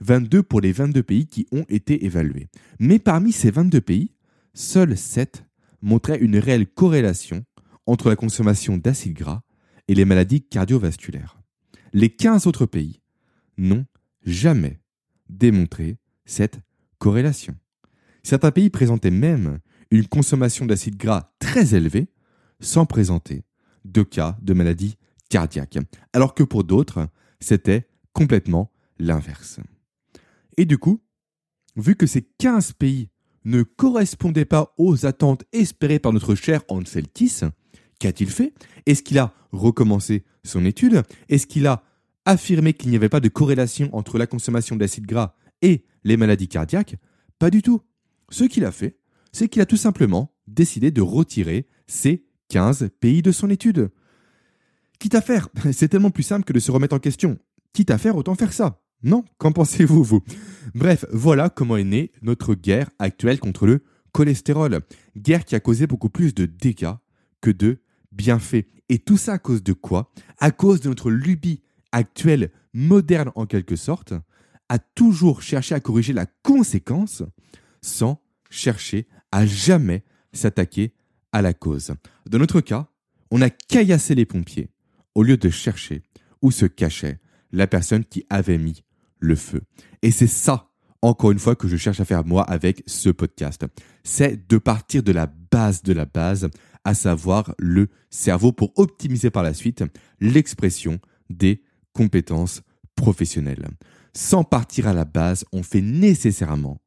22 0.00 0.42
pour 0.42 0.60
les 0.60 0.72
22 0.72 1.02
pays 1.02 1.26
qui 1.26 1.46
ont 1.52 1.64
été 1.68 2.04
évalués. 2.04 2.48
Mais 2.78 2.98
parmi 2.98 3.32
ces 3.32 3.50
22 3.50 3.80
pays, 3.80 4.10
seuls 4.52 4.96
7 4.96 5.44
montraient 5.82 6.18
une 6.18 6.38
réelle 6.38 6.66
corrélation 6.66 7.44
entre 7.86 8.08
la 8.08 8.16
consommation 8.16 8.76
d'acides 8.76 9.14
gras 9.14 9.42
et 9.88 9.94
les 9.94 10.04
maladies 10.04 10.42
cardiovasculaires. 10.42 11.38
Les 11.92 12.10
15 12.10 12.46
autres 12.46 12.66
pays 12.66 13.00
n'ont 13.56 13.86
jamais 14.24 14.80
démontré 15.28 15.98
cette 16.24 16.60
corrélation. 16.98 17.56
Certains 18.22 18.50
pays 18.50 18.70
présentaient 18.70 19.10
même 19.10 19.60
une 19.90 20.06
consommation 20.06 20.66
d'acides 20.66 20.96
gras 20.96 21.34
très 21.38 21.74
élevée 21.74 22.08
sans 22.60 22.86
présenter 22.86 23.44
de 23.84 24.02
cas 24.02 24.38
de 24.40 24.54
maladies 24.54 24.96
cardiaques, 25.28 25.78
alors 26.12 26.34
que 26.34 26.42
pour 26.42 26.64
d'autres, 26.64 27.08
c'était 27.40 27.86
complètement 28.12 28.72
l'inverse. 28.98 29.60
Et 30.56 30.64
du 30.64 30.78
coup, 30.78 31.02
vu 31.76 31.96
que 31.96 32.06
ces 32.06 32.22
15 32.22 32.72
pays 32.72 33.10
ne 33.44 33.62
correspondaient 33.62 34.44
pas 34.44 34.74
aux 34.78 35.04
attentes 35.06 35.44
espérées 35.52 35.98
par 35.98 36.12
notre 36.12 36.34
cher 36.34 36.62
Ansel 36.68 37.08
Kiss, 37.08 37.44
qu'a-t-il 38.04 38.28
fait? 38.28 38.52
Est-ce 38.84 39.02
qu'il 39.02 39.18
a 39.18 39.32
recommencé 39.50 40.24
son 40.44 40.66
étude? 40.66 41.02
Est-ce 41.30 41.46
qu'il 41.46 41.66
a 41.66 41.84
affirmé 42.26 42.74
qu'il 42.74 42.90
n'y 42.90 42.96
avait 42.96 43.08
pas 43.08 43.20
de 43.20 43.30
corrélation 43.30 43.88
entre 43.96 44.18
la 44.18 44.26
consommation 44.26 44.76
d'acides 44.76 45.06
gras 45.06 45.36
et 45.62 45.86
les 46.04 46.18
maladies 46.18 46.48
cardiaques? 46.48 46.96
Pas 47.38 47.48
du 47.48 47.62
tout. 47.62 47.80
Ce 48.28 48.44
qu'il 48.44 48.66
a 48.66 48.72
fait, 48.72 48.98
c'est 49.32 49.48
qu'il 49.48 49.62
a 49.62 49.66
tout 49.66 49.78
simplement 49.78 50.34
décidé 50.46 50.90
de 50.90 51.00
retirer 51.00 51.66
ces 51.86 52.26
15 52.50 52.90
pays 53.00 53.22
de 53.22 53.32
son 53.32 53.48
étude. 53.48 53.88
Quitte 54.98 55.14
à 55.14 55.22
faire, 55.22 55.48
c'est 55.72 55.88
tellement 55.88 56.10
plus 56.10 56.22
simple 56.22 56.44
que 56.44 56.52
de 56.52 56.60
se 56.60 56.70
remettre 56.70 56.94
en 56.94 56.98
question. 56.98 57.38
Quitte 57.72 57.90
à 57.90 57.96
faire, 57.96 58.16
autant 58.16 58.34
faire 58.34 58.52
ça. 58.52 58.82
Non 59.02 59.24
Qu'en 59.38 59.52
pensez-vous, 59.52 60.04
vous? 60.04 60.22
Bref, 60.74 61.06
voilà 61.10 61.48
comment 61.48 61.78
est 61.78 61.84
née 61.84 62.12
notre 62.20 62.54
guerre 62.54 62.90
actuelle 62.98 63.40
contre 63.40 63.66
le 63.66 63.82
cholestérol. 64.12 64.80
Guerre 65.16 65.46
qui 65.46 65.54
a 65.54 65.60
causé 65.60 65.86
beaucoup 65.86 66.10
plus 66.10 66.34
de 66.34 66.44
dégâts 66.44 66.92
que 67.40 67.50
de 67.50 67.78
bienfaits. 68.14 68.66
Et 68.88 68.98
tout 68.98 69.16
ça 69.16 69.34
à 69.34 69.38
cause 69.38 69.62
de 69.62 69.72
quoi? 69.72 70.12
À 70.38 70.50
cause 70.50 70.80
de 70.80 70.88
notre 70.88 71.10
lubie 71.10 71.62
actuelle, 71.92 72.50
moderne 72.72 73.30
en 73.34 73.46
quelque 73.46 73.76
sorte, 73.76 74.14
à 74.68 74.78
toujours 74.78 75.42
chercher 75.42 75.74
à 75.74 75.80
corriger 75.80 76.12
la 76.12 76.26
conséquence 76.42 77.22
sans 77.82 78.20
chercher 78.50 79.06
à 79.32 79.46
jamais 79.46 80.04
s'attaquer 80.32 80.94
à 81.32 81.42
la 81.42 81.54
cause. 81.54 81.92
Dans 82.26 82.38
notre 82.38 82.60
cas, 82.60 82.88
on 83.30 83.42
a 83.42 83.50
caillassé 83.50 84.14
les 84.14 84.26
pompiers 84.26 84.70
au 85.14 85.22
lieu 85.22 85.36
de 85.36 85.50
chercher 85.50 86.02
où 86.42 86.50
se 86.50 86.66
cachait 86.66 87.20
la 87.52 87.66
personne 87.66 88.04
qui 88.04 88.24
avait 88.30 88.58
mis 88.58 88.84
le 89.18 89.36
feu. 89.36 89.62
Et 90.02 90.10
c'est 90.10 90.26
ça, 90.26 90.70
encore 91.02 91.30
une 91.30 91.38
fois, 91.38 91.56
que 91.56 91.68
je 91.68 91.76
cherche 91.76 92.00
à 92.00 92.04
faire 92.04 92.24
moi 92.24 92.42
avec 92.42 92.82
ce 92.86 93.10
podcast. 93.10 93.64
C'est 94.02 94.48
de 94.48 94.58
partir 94.58 95.02
de 95.02 95.12
la 95.12 95.26
base 95.26 95.82
de 95.82 95.92
la 95.92 96.04
base, 96.04 96.48
à 96.84 96.94
savoir 96.94 97.54
le 97.58 97.88
cerveau 98.10 98.52
pour 98.52 98.72
optimiser 98.76 99.30
par 99.30 99.42
la 99.42 99.54
suite 99.54 99.84
l'expression 100.20 101.00
des 101.30 101.62
compétences 101.92 102.62
professionnelles. 102.96 103.68
Sans 104.12 104.44
partir 104.44 104.86
à 104.86 104.92
la 104.92 105.04
base, 105.04 105.44
on 105.52 105.62
fait 105.62 105.80
nécessairement 105.80 106.80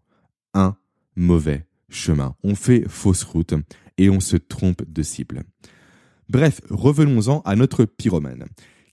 un 0.54 0.78
mauvais 1.16 1.66
chemin. 1.90 2.36
On 2.44 2.56
fait 2.56 2.86
fausse 2.88 3.24
route 3.24 3.54
et 3.98 4.10
on 4.10 4.20
se 4.20 4.38
trompe 4.38 4.84
de 4.88 5.04
cible. 5.04 5.44
Bref, 6.30 6.62
revenons-en 6.70 7.42
à 7.42 7.56
notre 7.56 7.86
pyromane. 7.86 8.46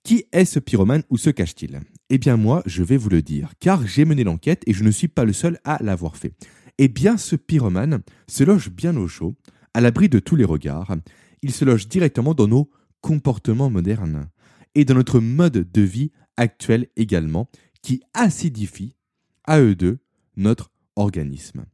Qui 0.02 0.26
est 0.32 0.44
ce 0.44 0.58
pyromane 0.58 1.02
ou 1.10 1.16
se 1.16 1.30
cache-t-il? 1.30 1.80
Eh 2.10 2.18
bien 2.18 2.36
moi, 2.36 2.62
je 2.66 2.82
vais 2.82 2.96
vous 2.96 3.08
le 3.08 3.22
dire, 3.22 3.52
car 3.58 3.86
j'ai 3.86 4.04
mené 4.04 4.22
l'enquête 4.22 4.62
et 4.66 4.72
je 4.72 4.84
ne 4.84 4.90
suis 4.90 5.08
pas 5.08 5.24
le 5.24 5.32
seul 5.32 5.58
à 5.64 5.82
l'avoir 5.82 6.16
fait. 6.16 6.34
Eh 6.78 6.88
bien 6.88 7.16
ce 7.16 7.36
pyromane 7.36 8.02
se 8.28 8.44
loge 8.44 8.70
bien 8.70 8.96
au 8.96 9.08
chaud, 9.08 9.34
à 9.74 9.80
l'abri 9.80 10.08
de 10.08 10.18
tous 10.18 10.36
les 10.36 10.44
regards. 10.44 10.96
Il 11.42 11.52
se 11.52 11.64
loge 11.64 11.88
directement 11.88 12.32
dans 12.32 12.48
nos 12.48 12.70
comportements 13.00 13.70
modernes 13.70 14.28
et 14.74 14.84
dans 14.84 14.94
notre 14.94 15.20
mode 15.20 15.70
de 15.70 15.82
vie 15.82 16.10
actuel 16.36 16.88
également, 16.96 17.48
qui 17.82 18.02
acidifie 18.14 18.96
à 19.44 19.60
eux 19.60 19.74
deux 19.74 19.98
notre 20.36 20.70
organisme. 20.96 21.66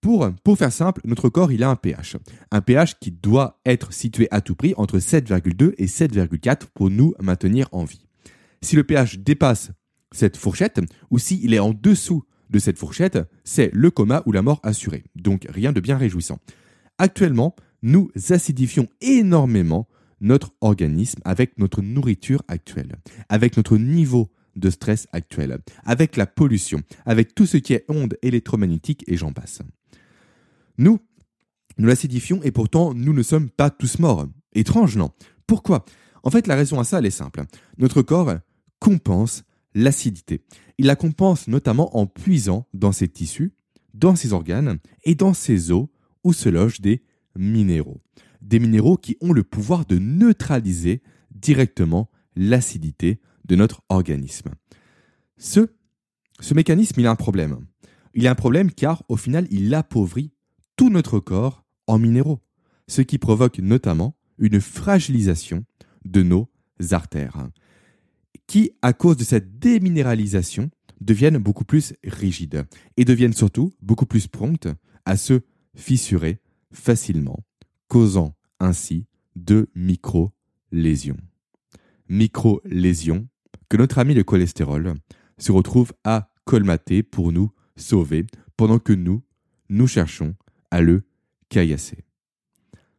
Pour, 0.00 0.30
pour 0.44 0.58
faire 0.58 0.72
simple, 0.72 1.00
notre 1.04 1.28
corps 1.28 1.50
il 1.50 1.62
a 1.62 1.70
un 1.70 1.76
pH. 1.76 2.16
Un 2.50 2.60
pH 2.60 2.98
qui 2.98 3.10
doit 3.10 3.60
être 3.64 3.92
situé 3.92 4.28
à 4.30 4.40
tout 4.40 4.54
prix 4.54 4.74
entre 4.76 4.98
7,2 4.98 5.74
et 5.78 5.86
7,4 5.86 6.66
pour 6.74 6.90
nous 6.90 7.14
maintenir 7.20 7.68
en 7.72 7.84
vie. 7.84 8.06
Si 8.62 8.76
le 8.76 8.84
pH 8.84 9.18
dépasse 9.18 9.70
cette 10.12 10.36
fourchette, 10.36 10.80
ou 11.10 11.18
s'il 11.18 11.54
est 11.54 11.58
en 11.58 11.72
dessous 11.72 12.24
de 12.50 12.58
cette 12.58 12.78
fourchette, 12.78 13.18
c'est 13.44 13.70
le 13.72 13.90
coma 13.90 14.22
ou 14.26 14.32
la 14.32 14.42
mort 14.42 14.60
assurée. 14.62 15.04
Donc 15.16 15.46
rien 15.48 15.72
de 15.72 15.80
bien 15.80 15.96
réjouissant. 15.96 16.38
Actuellement, 16.98 17.54
nous 17.82 18.10
acidifions 18.30 18.88
énormément 19.00 19.88
notre 20.20 20.54
organisme 20.60 21.20
avec 21.24 21.58
notre 21.58 21.82
nourriture 21.82 22.42
actuelle, 22.48 22.96
avec 23.28 23.56
notre 23.56 23.76
niveau 23.76 24.30
de 24.56 24.70
stress 24.70 25.06
actuel, 25.12 25.58
avec 25.84 26.16
la 26.16 26.26
pollution, 26.26 26.80
avec 27.04 27.34
tout 27.34 27.46
ce 27.46 27.56
qui 27.56 27.74
est 27.74 27.84
ondes 27.88 28.16
électromagnétiques 28.22 29.04
et 29.06 29.16
j'en 29.16 29.32
passe. 29.32 29.60
Nous, 30.78 31.00
nous 31.76 31.88
l'acidifions 31.88 32.42
et 32.42 32.52
pourtant 32.52 32.94
nous 32.94 33.12
ne 33.12 33.22
sommes 33.22 33.50
pas 33.50 33.70
tous 33.70 33.98
morts. 33.98 34.28
Étrange, 34.54 34.96
non? 34.96 35.10
Pourquoi? 35.46 35.84
En 36.22 36.30
fait, 36.30 36.46
la 36.46 36.54
raison 36.54 36.78
à 36.78 36.84
ça, 36.84 37.00
elle 37.00 37.06
est 37.06 37.10
simple. 37.10 37.42
Notre 37.76 38.02
corps 38.02 38.34
compense 38.78 39.42
l'acidité. 39.74 40.42
Il 40.78 40.86
la 40.86 40.96
compense 40.96 41.48
notamment 41.48 41.96
en 41.96 42.06
puisant 42.06 42.66
dans 42.72 42.92
ses 42.92 43.08
tissus, 43.08 43.52
dans 43.92 44.16
ses 44.16 44.32
organes 44.32 44.78
et 45.04 45.14
dans 45.14 45.34
ses 45.34 45.70
os 45.70 45.86
où 46.24 46.32
se 46.32 46.48
logent 46.48 46.80
des 46.80 47.02
minéraux. 47.36 48.00
Des 48.42 48.58
minéraux 48.58 48.96
qui 48.96 49.16
ont 49.20 49.32
le 49.32 49.44
pouvoir 49.44 49.86
de 49.86 49.98
neutraliser 49.98 51.02
directement 51.30 52.10
l'acidité 52.36 53.20
de 53.44 53.56
notre 53.56 53.82
organisme. 53.88 54.50
Ce, 55.36 55.68
mécanisme, 56.54 57.00
il 57.00 57.06
a 57.06 57.10
un 57.10 57.16
problème. 57.16 57.66
Il 58.14 58.26
a 58.26 58.30
un 58.30 58.36
problème 58.36 58.70
car 58.70 59.02
au 59.08 59.16
final, 59.16 59.46
il 59.50 59.74
appauvrit 59.74 60.32
tout 60.76 60.90
notre 60.90 61.20
corps 61.20 61.64
en 61.86 61.98
minéraux, 61.98 62.40
ce 62.88 63.02
qui 63.02 63.18
provoque 63.18 63.58
notamment 63.58 64.16
une 64.38 64.60
fragilisation 64.60 65.64
de 66.04 66.22
nos 66.22 66.48
artères, 66.90 67.48
qui, 68.46 68.72
à 68.82 68.92
cause 68.92 69.16
de 69.16 69.24
cette 69.24 69.58
déminéralisation, 69.58 70.70
deviennent 71.00 71.38
beaucoup 71.38 71.64
plus 71.64 71.94
rigides 72.04 72.64
et 72.96 73.04
deviennent 73.04 73.32
surtout 73.32 73.72
beaucoup 73.82 74.06
plus 74.06 74.26
promptes 74.26 74.68
à 75.04 75.16
se 75.16 75.40
fissurer 75.74 76.40
facilement, 76.72 77.44
causant 77.88 78.34
ainsi 78.60 79.06
de 79.36 79.68
micro-lésions. 79.74 81.16
Micro-lésions 82.08 83.28
que 83.68 83.76
notre 83.76 83.98
ami 83.98 84.14
le 84.14 84.24
cholestérol 84.24 84.94
se 85.38 85.52
retrouve 85.52 85.92
à 86.04 86.30
colmater 86.44 87.02
pour 87.02 87.32
nous 87.32 87.50
sauver 87.76 88.26
pendant 88.56 88.78
que 88.78 88.92
nous, 88.92 89.22
nous 89.68 89.86
cherchons 89.86 90.34
à 90.70 90.80
le 90.80 91.02
caillasser. 91.48 92.04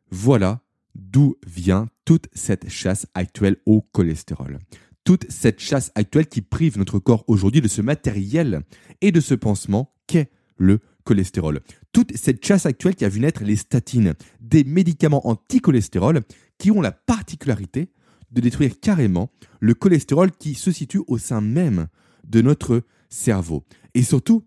Voilà 0.09 0.61
d'où 0.95 1.35
vient 1.45 1.88
toute 2.05 2.27
cette 2.33 2.69
chasse 2.69 3.07
actuelle 3.13 3.57
au 3.65 3.81
cholestérol. 3.81 4.59
Toute 5.03 5.29
cette 5.29 5.59
chasse 5.59 5.91
actuelle 5.95 6.27
qui 6.27 6.41
prive 6.41 6.77
notre 6.77 6.99
corps 6.99 7.23
aujourd'hui 7.27 7.61
de 7.61 7.67
ce 7.67 7.81
matériel 7.81 8.61
et 9.01 9.11
de 9.11 9.19
ce 9.19 9.35
pansement 9.35 9.93
qu'est 10.07 10.31
le 10.57 10.79
cholestérol. 11.05 11.61
Toute 11.93 12.17
cette 12.17 12.45
chasse 12.45 12.65
actuelle 12.65 12.95
qui 12.95 13.05
a 13.05 13.09
vu 13.09 13.21
naître 13.21 13.43
les 13.43 13.55
statines, 13.55 14.15
des 14.41 14.65
médicaments 14.65 15.25
anti-cholestérol 15.27 16.21
qui 16.57 16.71
ont 16.71 16.81
la 16.81 16.91
particularité 16.91 17.89
de 18.31 18.41
détruire 18.41 18.79
carrément 18.81 19.31
le 19.61 19.73
cholestérol 19.73 20.31
qui 20.31 20.55
se 20.55 20.71
situe 20.71 21.01
au 21.07 21.17
sein 21.17 21.39
même 21.39 21.87
de 22.27 22.41
notre 22.41 22.83
cerveau. 23.07 23.63
Et 23.93 24.03
surtout, 24.03 24.45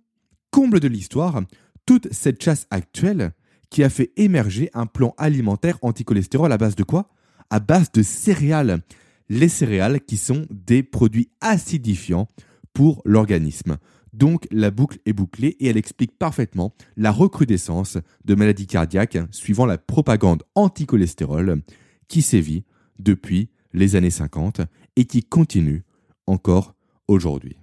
comble 0.50 0.80
de 0.80 0.88
l'histoire, 0.88 1.40
toute 1.86 2.12
cette 2.12 2.42
chasse 2.42 2.66
actuelle 2.70 3.32
qui 3.70 3.82
a 3.82 3.90
fait 3.90 4.12
émerger 4.16 4.70
un 4.74 4.86
plan 4.86 5.14
alimentaire 5.16 5.78
anti-cholestérol 5.82 6.52
à 6.52 6.58
base 6.58 6.76
de 6.76 6.82
quoi? 6.82 7.10
À 7.50 7.60
base 7.60 7.92
de 7.92 8.02
céréales. 8.02 8.82
Les 9.28 9.48
céréales 9.48 10.00
qui 10.00 10.16
sont 10.16 10.46
des 10.50 10.82
produits 10.82 11.30
acidifiants 11.40 12.28
pour 12.72 13.02
l'organisme. 13.04 13.76
Donc 14.12 14.46
la 14.50 14.70
boucle 14.70 14.98
est 15.06 15.12
bouclée 15.12 15.56
et 15.60 15.68
elle 15.68 15.76
explique 15.76 16.18
parfaitement 16.18 16.74
la 16.96 17.10
recrudescence 17.10 17.98
de 18.24 18.34
maladies 18.34 18.66
cardiaques 18.66 19.18
suivant 19.30 19.66
la 19.66 19.78
propagande 19.78 20.42
anti-cholestérol 20.54 21.62
qui 22.08 22.22
sévit 22.22 22.64
depuis 22.98 23.50
les 23.72 23.96
années 23.96 24.10
50 24.10 24.62
et 24.96 25.04
qui 25.04 25.22
continue 25.22 25.84
encore 26.26 26.74
aujourd'hui. 27.06 27.56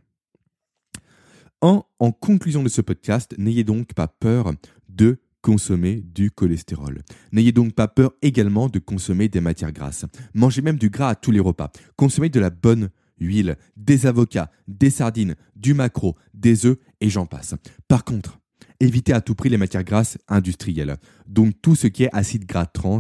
En, 1.62 1.86
en 2.00 2.12
conclusion 2.12 2.64
de 2.64 2.70
ce 2.70 2.82
podcast, 2.82 3.34
n'ayez 3.38 3.64
donc 3.64 3.94
pas 3.94 4.08
peur 4.08 4.54
de 4.90 5.20
consommer 5.42 6.02
du 6.02 6.32
cholestérol. 6.32 7.04
N'ayez 7.32 7.52
donc 7.52 7.74
pas 7.74 7.88
peur 7.88 8.14
également 8.24 8.68
de 8.68 8.80
consommer 8.80 9.30
des 9.30 9.42
matières 9.42 9.72
grasses. 9.72 10.06
Mangez 10.34 10.64
même 10.64 10.78
du 10.78 10.90
gras 10.90 11.10
à 11.10 11.16
tous 11.16 11.30
les 11.30 11.40
repas. 11.40 11.72
Consommez 11.96 12.30
de 12.30 12.40
la 12.40 12.50
bonne 12.50 12.90
huile, 13.20 13.58
des 13.78 14.06
avocats, 14.06 14.52
des 14.68 14.90
sardines, 14.90 15.36
du 15.56 15.74
maquereau, 15.74 16.16
des 16.34 16.66
œufs 16.66 16.78
et 17.02 17.10
j'en 17.10 17.26
passe. 17.26 17.56
Par 17.88 18.04
contre, 18.04 18.40
évitez 18.80 19.14
à 19.14 19.22
tout 19.22 19.36
prix 19.36 19.50
les 19.50 19.58
matières 19.58 19.84
grasses 19.84 20.18
industrielles, 20.28 20.98
donc 21.28 21.54
tout 21.62 21.76
ce 21.76 21.88
qui 21.88 22.04
est 22.04 22.14
acide 22.14 22.46
gras 22.46 22.66
trans, 22.66 23.00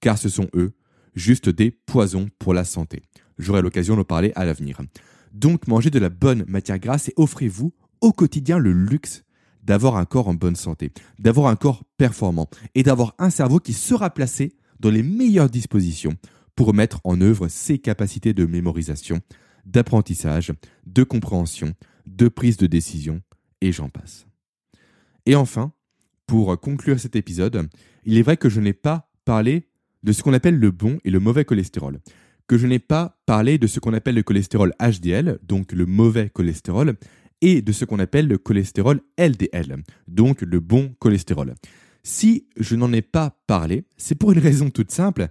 car 0.00 0.18
ce 0.18 0.28
sont 0.28 0.48
eux 0.54 0.72
juste 1.14 1.48
des 1.48 1.70
poisons 1.70 2.28
pour 2.38 2.54
la 2.54 2.64
santé. 2.64 3.02
J'aurai 3.38 3.62
l'occasion 3.62 3.96
d'en 3.96 4.04
parler 4.04 4.32
à 4.34 4.44
l'avenir. 4.44 4.80
Donc 5.32 5.66
mangez 5.66 5.90
de 5.90 5.98
la 5.98 6.08
bonne 6.08 6.44
matière 6.48 6.78
grasse 6.78 7.08
et 7.08 7.14
offrez-vous 7.16 7.72
au 8.00 8.12
quotidien 8.12 8.58
le 8.58 8.72
luxe 8.72 9.24
d'avoir 9.62 9.96
un 9.96 10.04
corps 10.04 10.28
en 10.28 10.34
bonne 10.34 10.56
santé, 10.56 10.92
d'avoir 11.18 11.48
un 11.48 11.56
corps 11.56 11.84
performant 11.96 12.48
et 12.74 12.82
d'avoir 12.82 13.14
un 13.18 13.30
cerveau 13.30 13.58
qui 13.58 13.74
sera 13.74 14.10
placé 14.10 14.54
dans 14.80 14.90
les 14.90 15.02
meilleures 15.02 15.50
dispositions 15.50 16.14
pour 16.54 16.74
mettre 16.74 17.00
en 17.04 17.20
œuvre 17.20 17.48
ses 17.48 17.78
capacités 17.78 18.32
de 18.32 18.46
mémorisation, 18.46 19.20
d'apprentissage, 19.68 20.52
de 20.86 21.04
compréhension, 21.04 21.74
de 22.06 22.28
prise 22.28 22.56
de 22.56 22.66
décision, 22.66 23.22
et 23.60 23.70
j'en 23.70 23.88
passe. 23.88 24.26
Et 25.26 25.34
enfin, 25.34 25.72
pour 26.26 26.58
conclure 26.60 26.98
cet 26.98 27.16
épisode, 27.16 27.68
il 28.04 28.18
est 28.18 28.22
vrai 28.22 28.36
que 28.36 28.48
je 28.48 28.60
n'ai 28.60 28.72
pas 28.72 29.10
parlé 29.24 29.68
de 30.02 30.12
ce 30.12 30.22
qu'on 30.22 30.32
appelle 30.32 30.58
le 30.58 30.70
bon 30.70 30.98
et 31.04 31.10
le 31.10 31.20
mauvais 31.20 31.44
cholestérol, 31.44 32.00
que 32.46 32.56
je 32.56 32.66
n'ai 32.66 32.78
pas 32.78 33.20
parlé 33.26 33.58
de 33.58 33.66
ce 33.66 33.78
qu'on 33.78 33.92
appelle 33.92 34.14
le 34.14 34.22
cholestérol 34.22 34.72
HDL, 34.80 35.38
donc 35.42 35.72
le 35.72 35.86
mauvais 35.86 36.30
cholestérol, 36.30 36.96
et 37.40 37.62
de 37.62 37.72
ce 37.72 37.84
qu'on 37.84 37.98
appelle 37.98 38.26
le 38.26 38.38
cholestérol 38.38 39.00
LDL, 39.18 39.82
donc 40.08 40.42
le 40.42 40.60
bon 40.60 40.94
cholestérol. 40.98 41.54
Si 42.02 42.46
je 42.58 42.74
n'en 42.74 42.92
ai 42.92 43.02
pas 43.02 43.38
parlé, 43.46 43.84
c'est 43.96 44.14
pour 44.14 44.32
une 44.32 44.38
raison 44.38 44.70
toute 44.70 44.90
simple, 44.90 45.28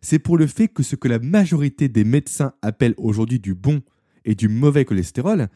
c'est 0.00 0.18
pour 0.18 0.38
le 0.38 0.46
fait 0.46 0.68
que 0.68 0.82
ce 0.82 0.96
que 0.96 1.08
la 1.08 1.18
majorité 1.18 1.88
des 1.88 2.04
médecins 2.04 2.52
appellent 2.62 2.94
aujourd'hui 2.96 3.38
du 3.38 3.54
bon 3.54 3.82
et 4.24 4.34
du 4.34 4.48
mauvais 4.48 4.84
cholestérol, 4.84 5.48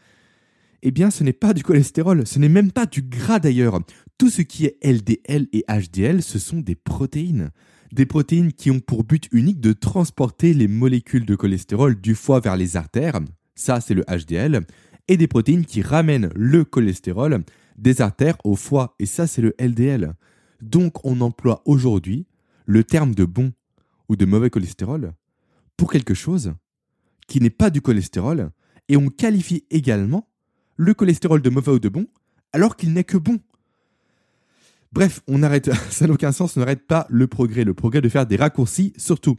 eh 0.83 0.91
bien 0.91 1.09
ce 1.09 1.23
n'est 1.23 1.33
pas 1.33 1.53
du 1.53 1.63
cholestérol, 1.63 2.27
ce 2.27 2.39
n'est 2.39 2.49
même 2.49 2.71
pas 2.71 2.85
du 2.85 3.01
gras 3.01 3.39
d'ailleurs. 3.39 3.79
Tout 4.17 4.29
ce 4.29 4.41
qui 4.41 4.65
est 4.65 4.77
LDL 4.83 5.47
et 5.51 5.65
HDL, 5.67 6.21
ce 6.21 6.39
sont 6.39 6.59
des 6.59 6.75
protéines. 6.75 7.49
Des 7.91 8.05
protéines 8.05 8.53
qui 8.53 8.71
ont 8.71 8.79
pour 8.79 9.03
but 9.03 9.27
unique 9.31 9.59
de 9.59 9.73
transporter 9.73 10.53
les 10.53 10.67
molécules 10.67 11.25
de 11.25 11.35
cholestérol 11.35 11.99
du 11.99 12.13
foie 12.13 12.39
vers 12.39 12.57
les 12.57 12.77
artères, 12.77 13.19
ça 13.55 13.81
c'est 13.81 13.93
le 13.93 14.03
HDL, 14.03 14.61
et 15.07 15.17
des 15.17 15.27
protéines 15.27 15.65
qui 15.65 15.81
ramènent 15.81 16.29
le 16.35 16.65
cholestérol 16.65 17.43
des 17.77 18.01
artères 18.01 18.37
au 18.43 18.55
foie, 18.55 18.95
et 18.99 19.05
ça 19.05 19.27
c'est 19.27 19.41
le 19.41 19.55
LDL. 19.59 20.13
Donc 20.61 21.03
on 21.05 21.21
emploie 21.21 21.61
aujourd'hui 21.65 22.25
le 22.65 22.83
terme 22.83 23.13
de 23.13 23.25
bon 23.25 23.53
ou 24.09 24.15
de 24.15 24.25
mauvais 24.25 24.49
cholestérol 24.49 25.13
pour 25.77 25.91
quelque 25.91 26.13
chose 26.13 26.53
qui 27.27 27.39
n'est 27.39 27.49
pas 27.49 27.69
du 27.69 27.81
cholestérol, 27.81 28.51
et 28.87 28.97
on 28.97 29.09
qualifie 29.09 29.65
également 29.71 30.27
le 30.77 30.93
cholestérol 30.93 31.41
de 31.41 31.49
mauvais 31.49 31.71
ou 31.71 31.79
de 31.79 31.89
bon 31.89 32.05
alors 32.53 32.75
qu'il 32.75 32.93
n'est 32.93 33.03
que 33.03 33.17
bon. 33.17 33.39
Bref, 34.91 35.21
on 35.27 35.43
arrête, 35.43 35.69
ça 35.89 36.07
n'a 36.07 36.13
aucun 36.13 36.31
sens, 36.31 36.55
on 36.55 36.61
n'arrête 36.61 36.85
pas 36.87 37.05
le 37.09 37.27
progrès, 37.27 37.63
le 37.63 37.73
progrès 37.73 38.01
de 38.01 38.09
faire 38.09 38.25
des 38.25 38.37
raccourcis 38.37 38.93
surtout. 38.97 39.35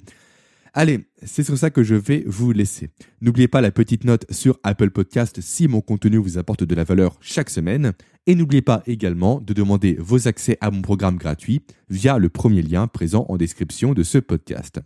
Allez, 0.79 1.09
c'est 1.23 1.43
sur 1.43 1.57
ça 1.57 1.71
que 1.71 1.83
je 1.83 1.95
vais 1.95 2.23
vous 2.27 2.53
laisser. 2.53 2.91
N'oubliez 3.23 3.49
pas 3.49 3.62
la 3.62 3.71
petite 3.71 4.05
note 4.05 4.31
sur 4.31 4.61
Apple 4.62 4.91
Podcast 4.91 5.41
si 5.41 5.69
mon 5.69 5.81
contenu 5.81 6.19
vous 6.19 6.37
apporte 6.37 6.65
de 6.65 6.75
la 6.75 6.85
valeur 6.85 7.17
chaque 7.23 7.49
semaine. 7.49 7.95
Et 8.27 8.35
n'oubliez 8.35 8.61
pas 8.61 8.83
également 8.87 9.41
de 9.41 9.55
demander 9.55 9.97
vos 9.99 10.29
accès 10.29 10.59
à 10.61 10.71
mon 10.71 10.83
programme 10.83 11.17
gratuit 11.17 11.62
via 11.89 12.19
le 12.19 12.29
premier 12.29 12.61
lien 12.61 12.89
présent 12.89 13.25
en 13.31 13.39
description 13.39 13.95
de 13.95 14.03
ce 14.03 14.19
podcast. 14.19 14.79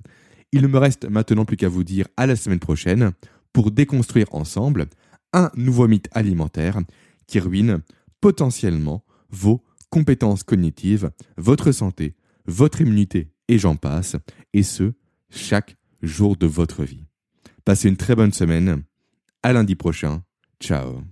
Il 0.52 0.62
ne 0.62 0.68
me 0.68 0.78
reste 0.78 1.10
maintenant 1.10 1.44
plus 1.44 1.56
qu'à 1.56 1.68
vous 1.68 1.82
dire 1.82 2.06
à 2.16 2.28
la 2.28 2.36
semaine 2.36 2.60
prochaine 2.60 3.10
pour 3.52 3.72
déconstruire 3.72 4.32
ensemble 4.32 4.86
un 5.32 5.50
nouveau 5.56 5.88
mythe 5.88 6.08
alimentaire 6.12 6.78
qui 7.26 7.40
ruine 7.40 7.82
potentiellement 8.20 9.02
vos 9.30 9.64
compétences 9.90 10.44
cognitives, 10.44 11.10
votre 11.36 11.72
santé, 11.72 12.14
votre 12.46 12.80
immunité 12.80 13.32
et 13.48 13.58
j'en 13.58 13.74
passe, 13.74 14.14
et 14.52 14.62
ce, 14.62 14.92
chaque 15.30 15.79
jour 16.02 16.36
de 16.36 16.46
votre 16.46 16.84
vie. 16.84 17.06
Passez 17.64 17.88
une 17.88 17.96
très 17.96 18.14
bonne 18.14 18.32
semaine. 18.32 18.82
À 19.42 19.52
lundi 19.52 19.74
prochain. 19.74 20.22
Ciao. 20.60 21.02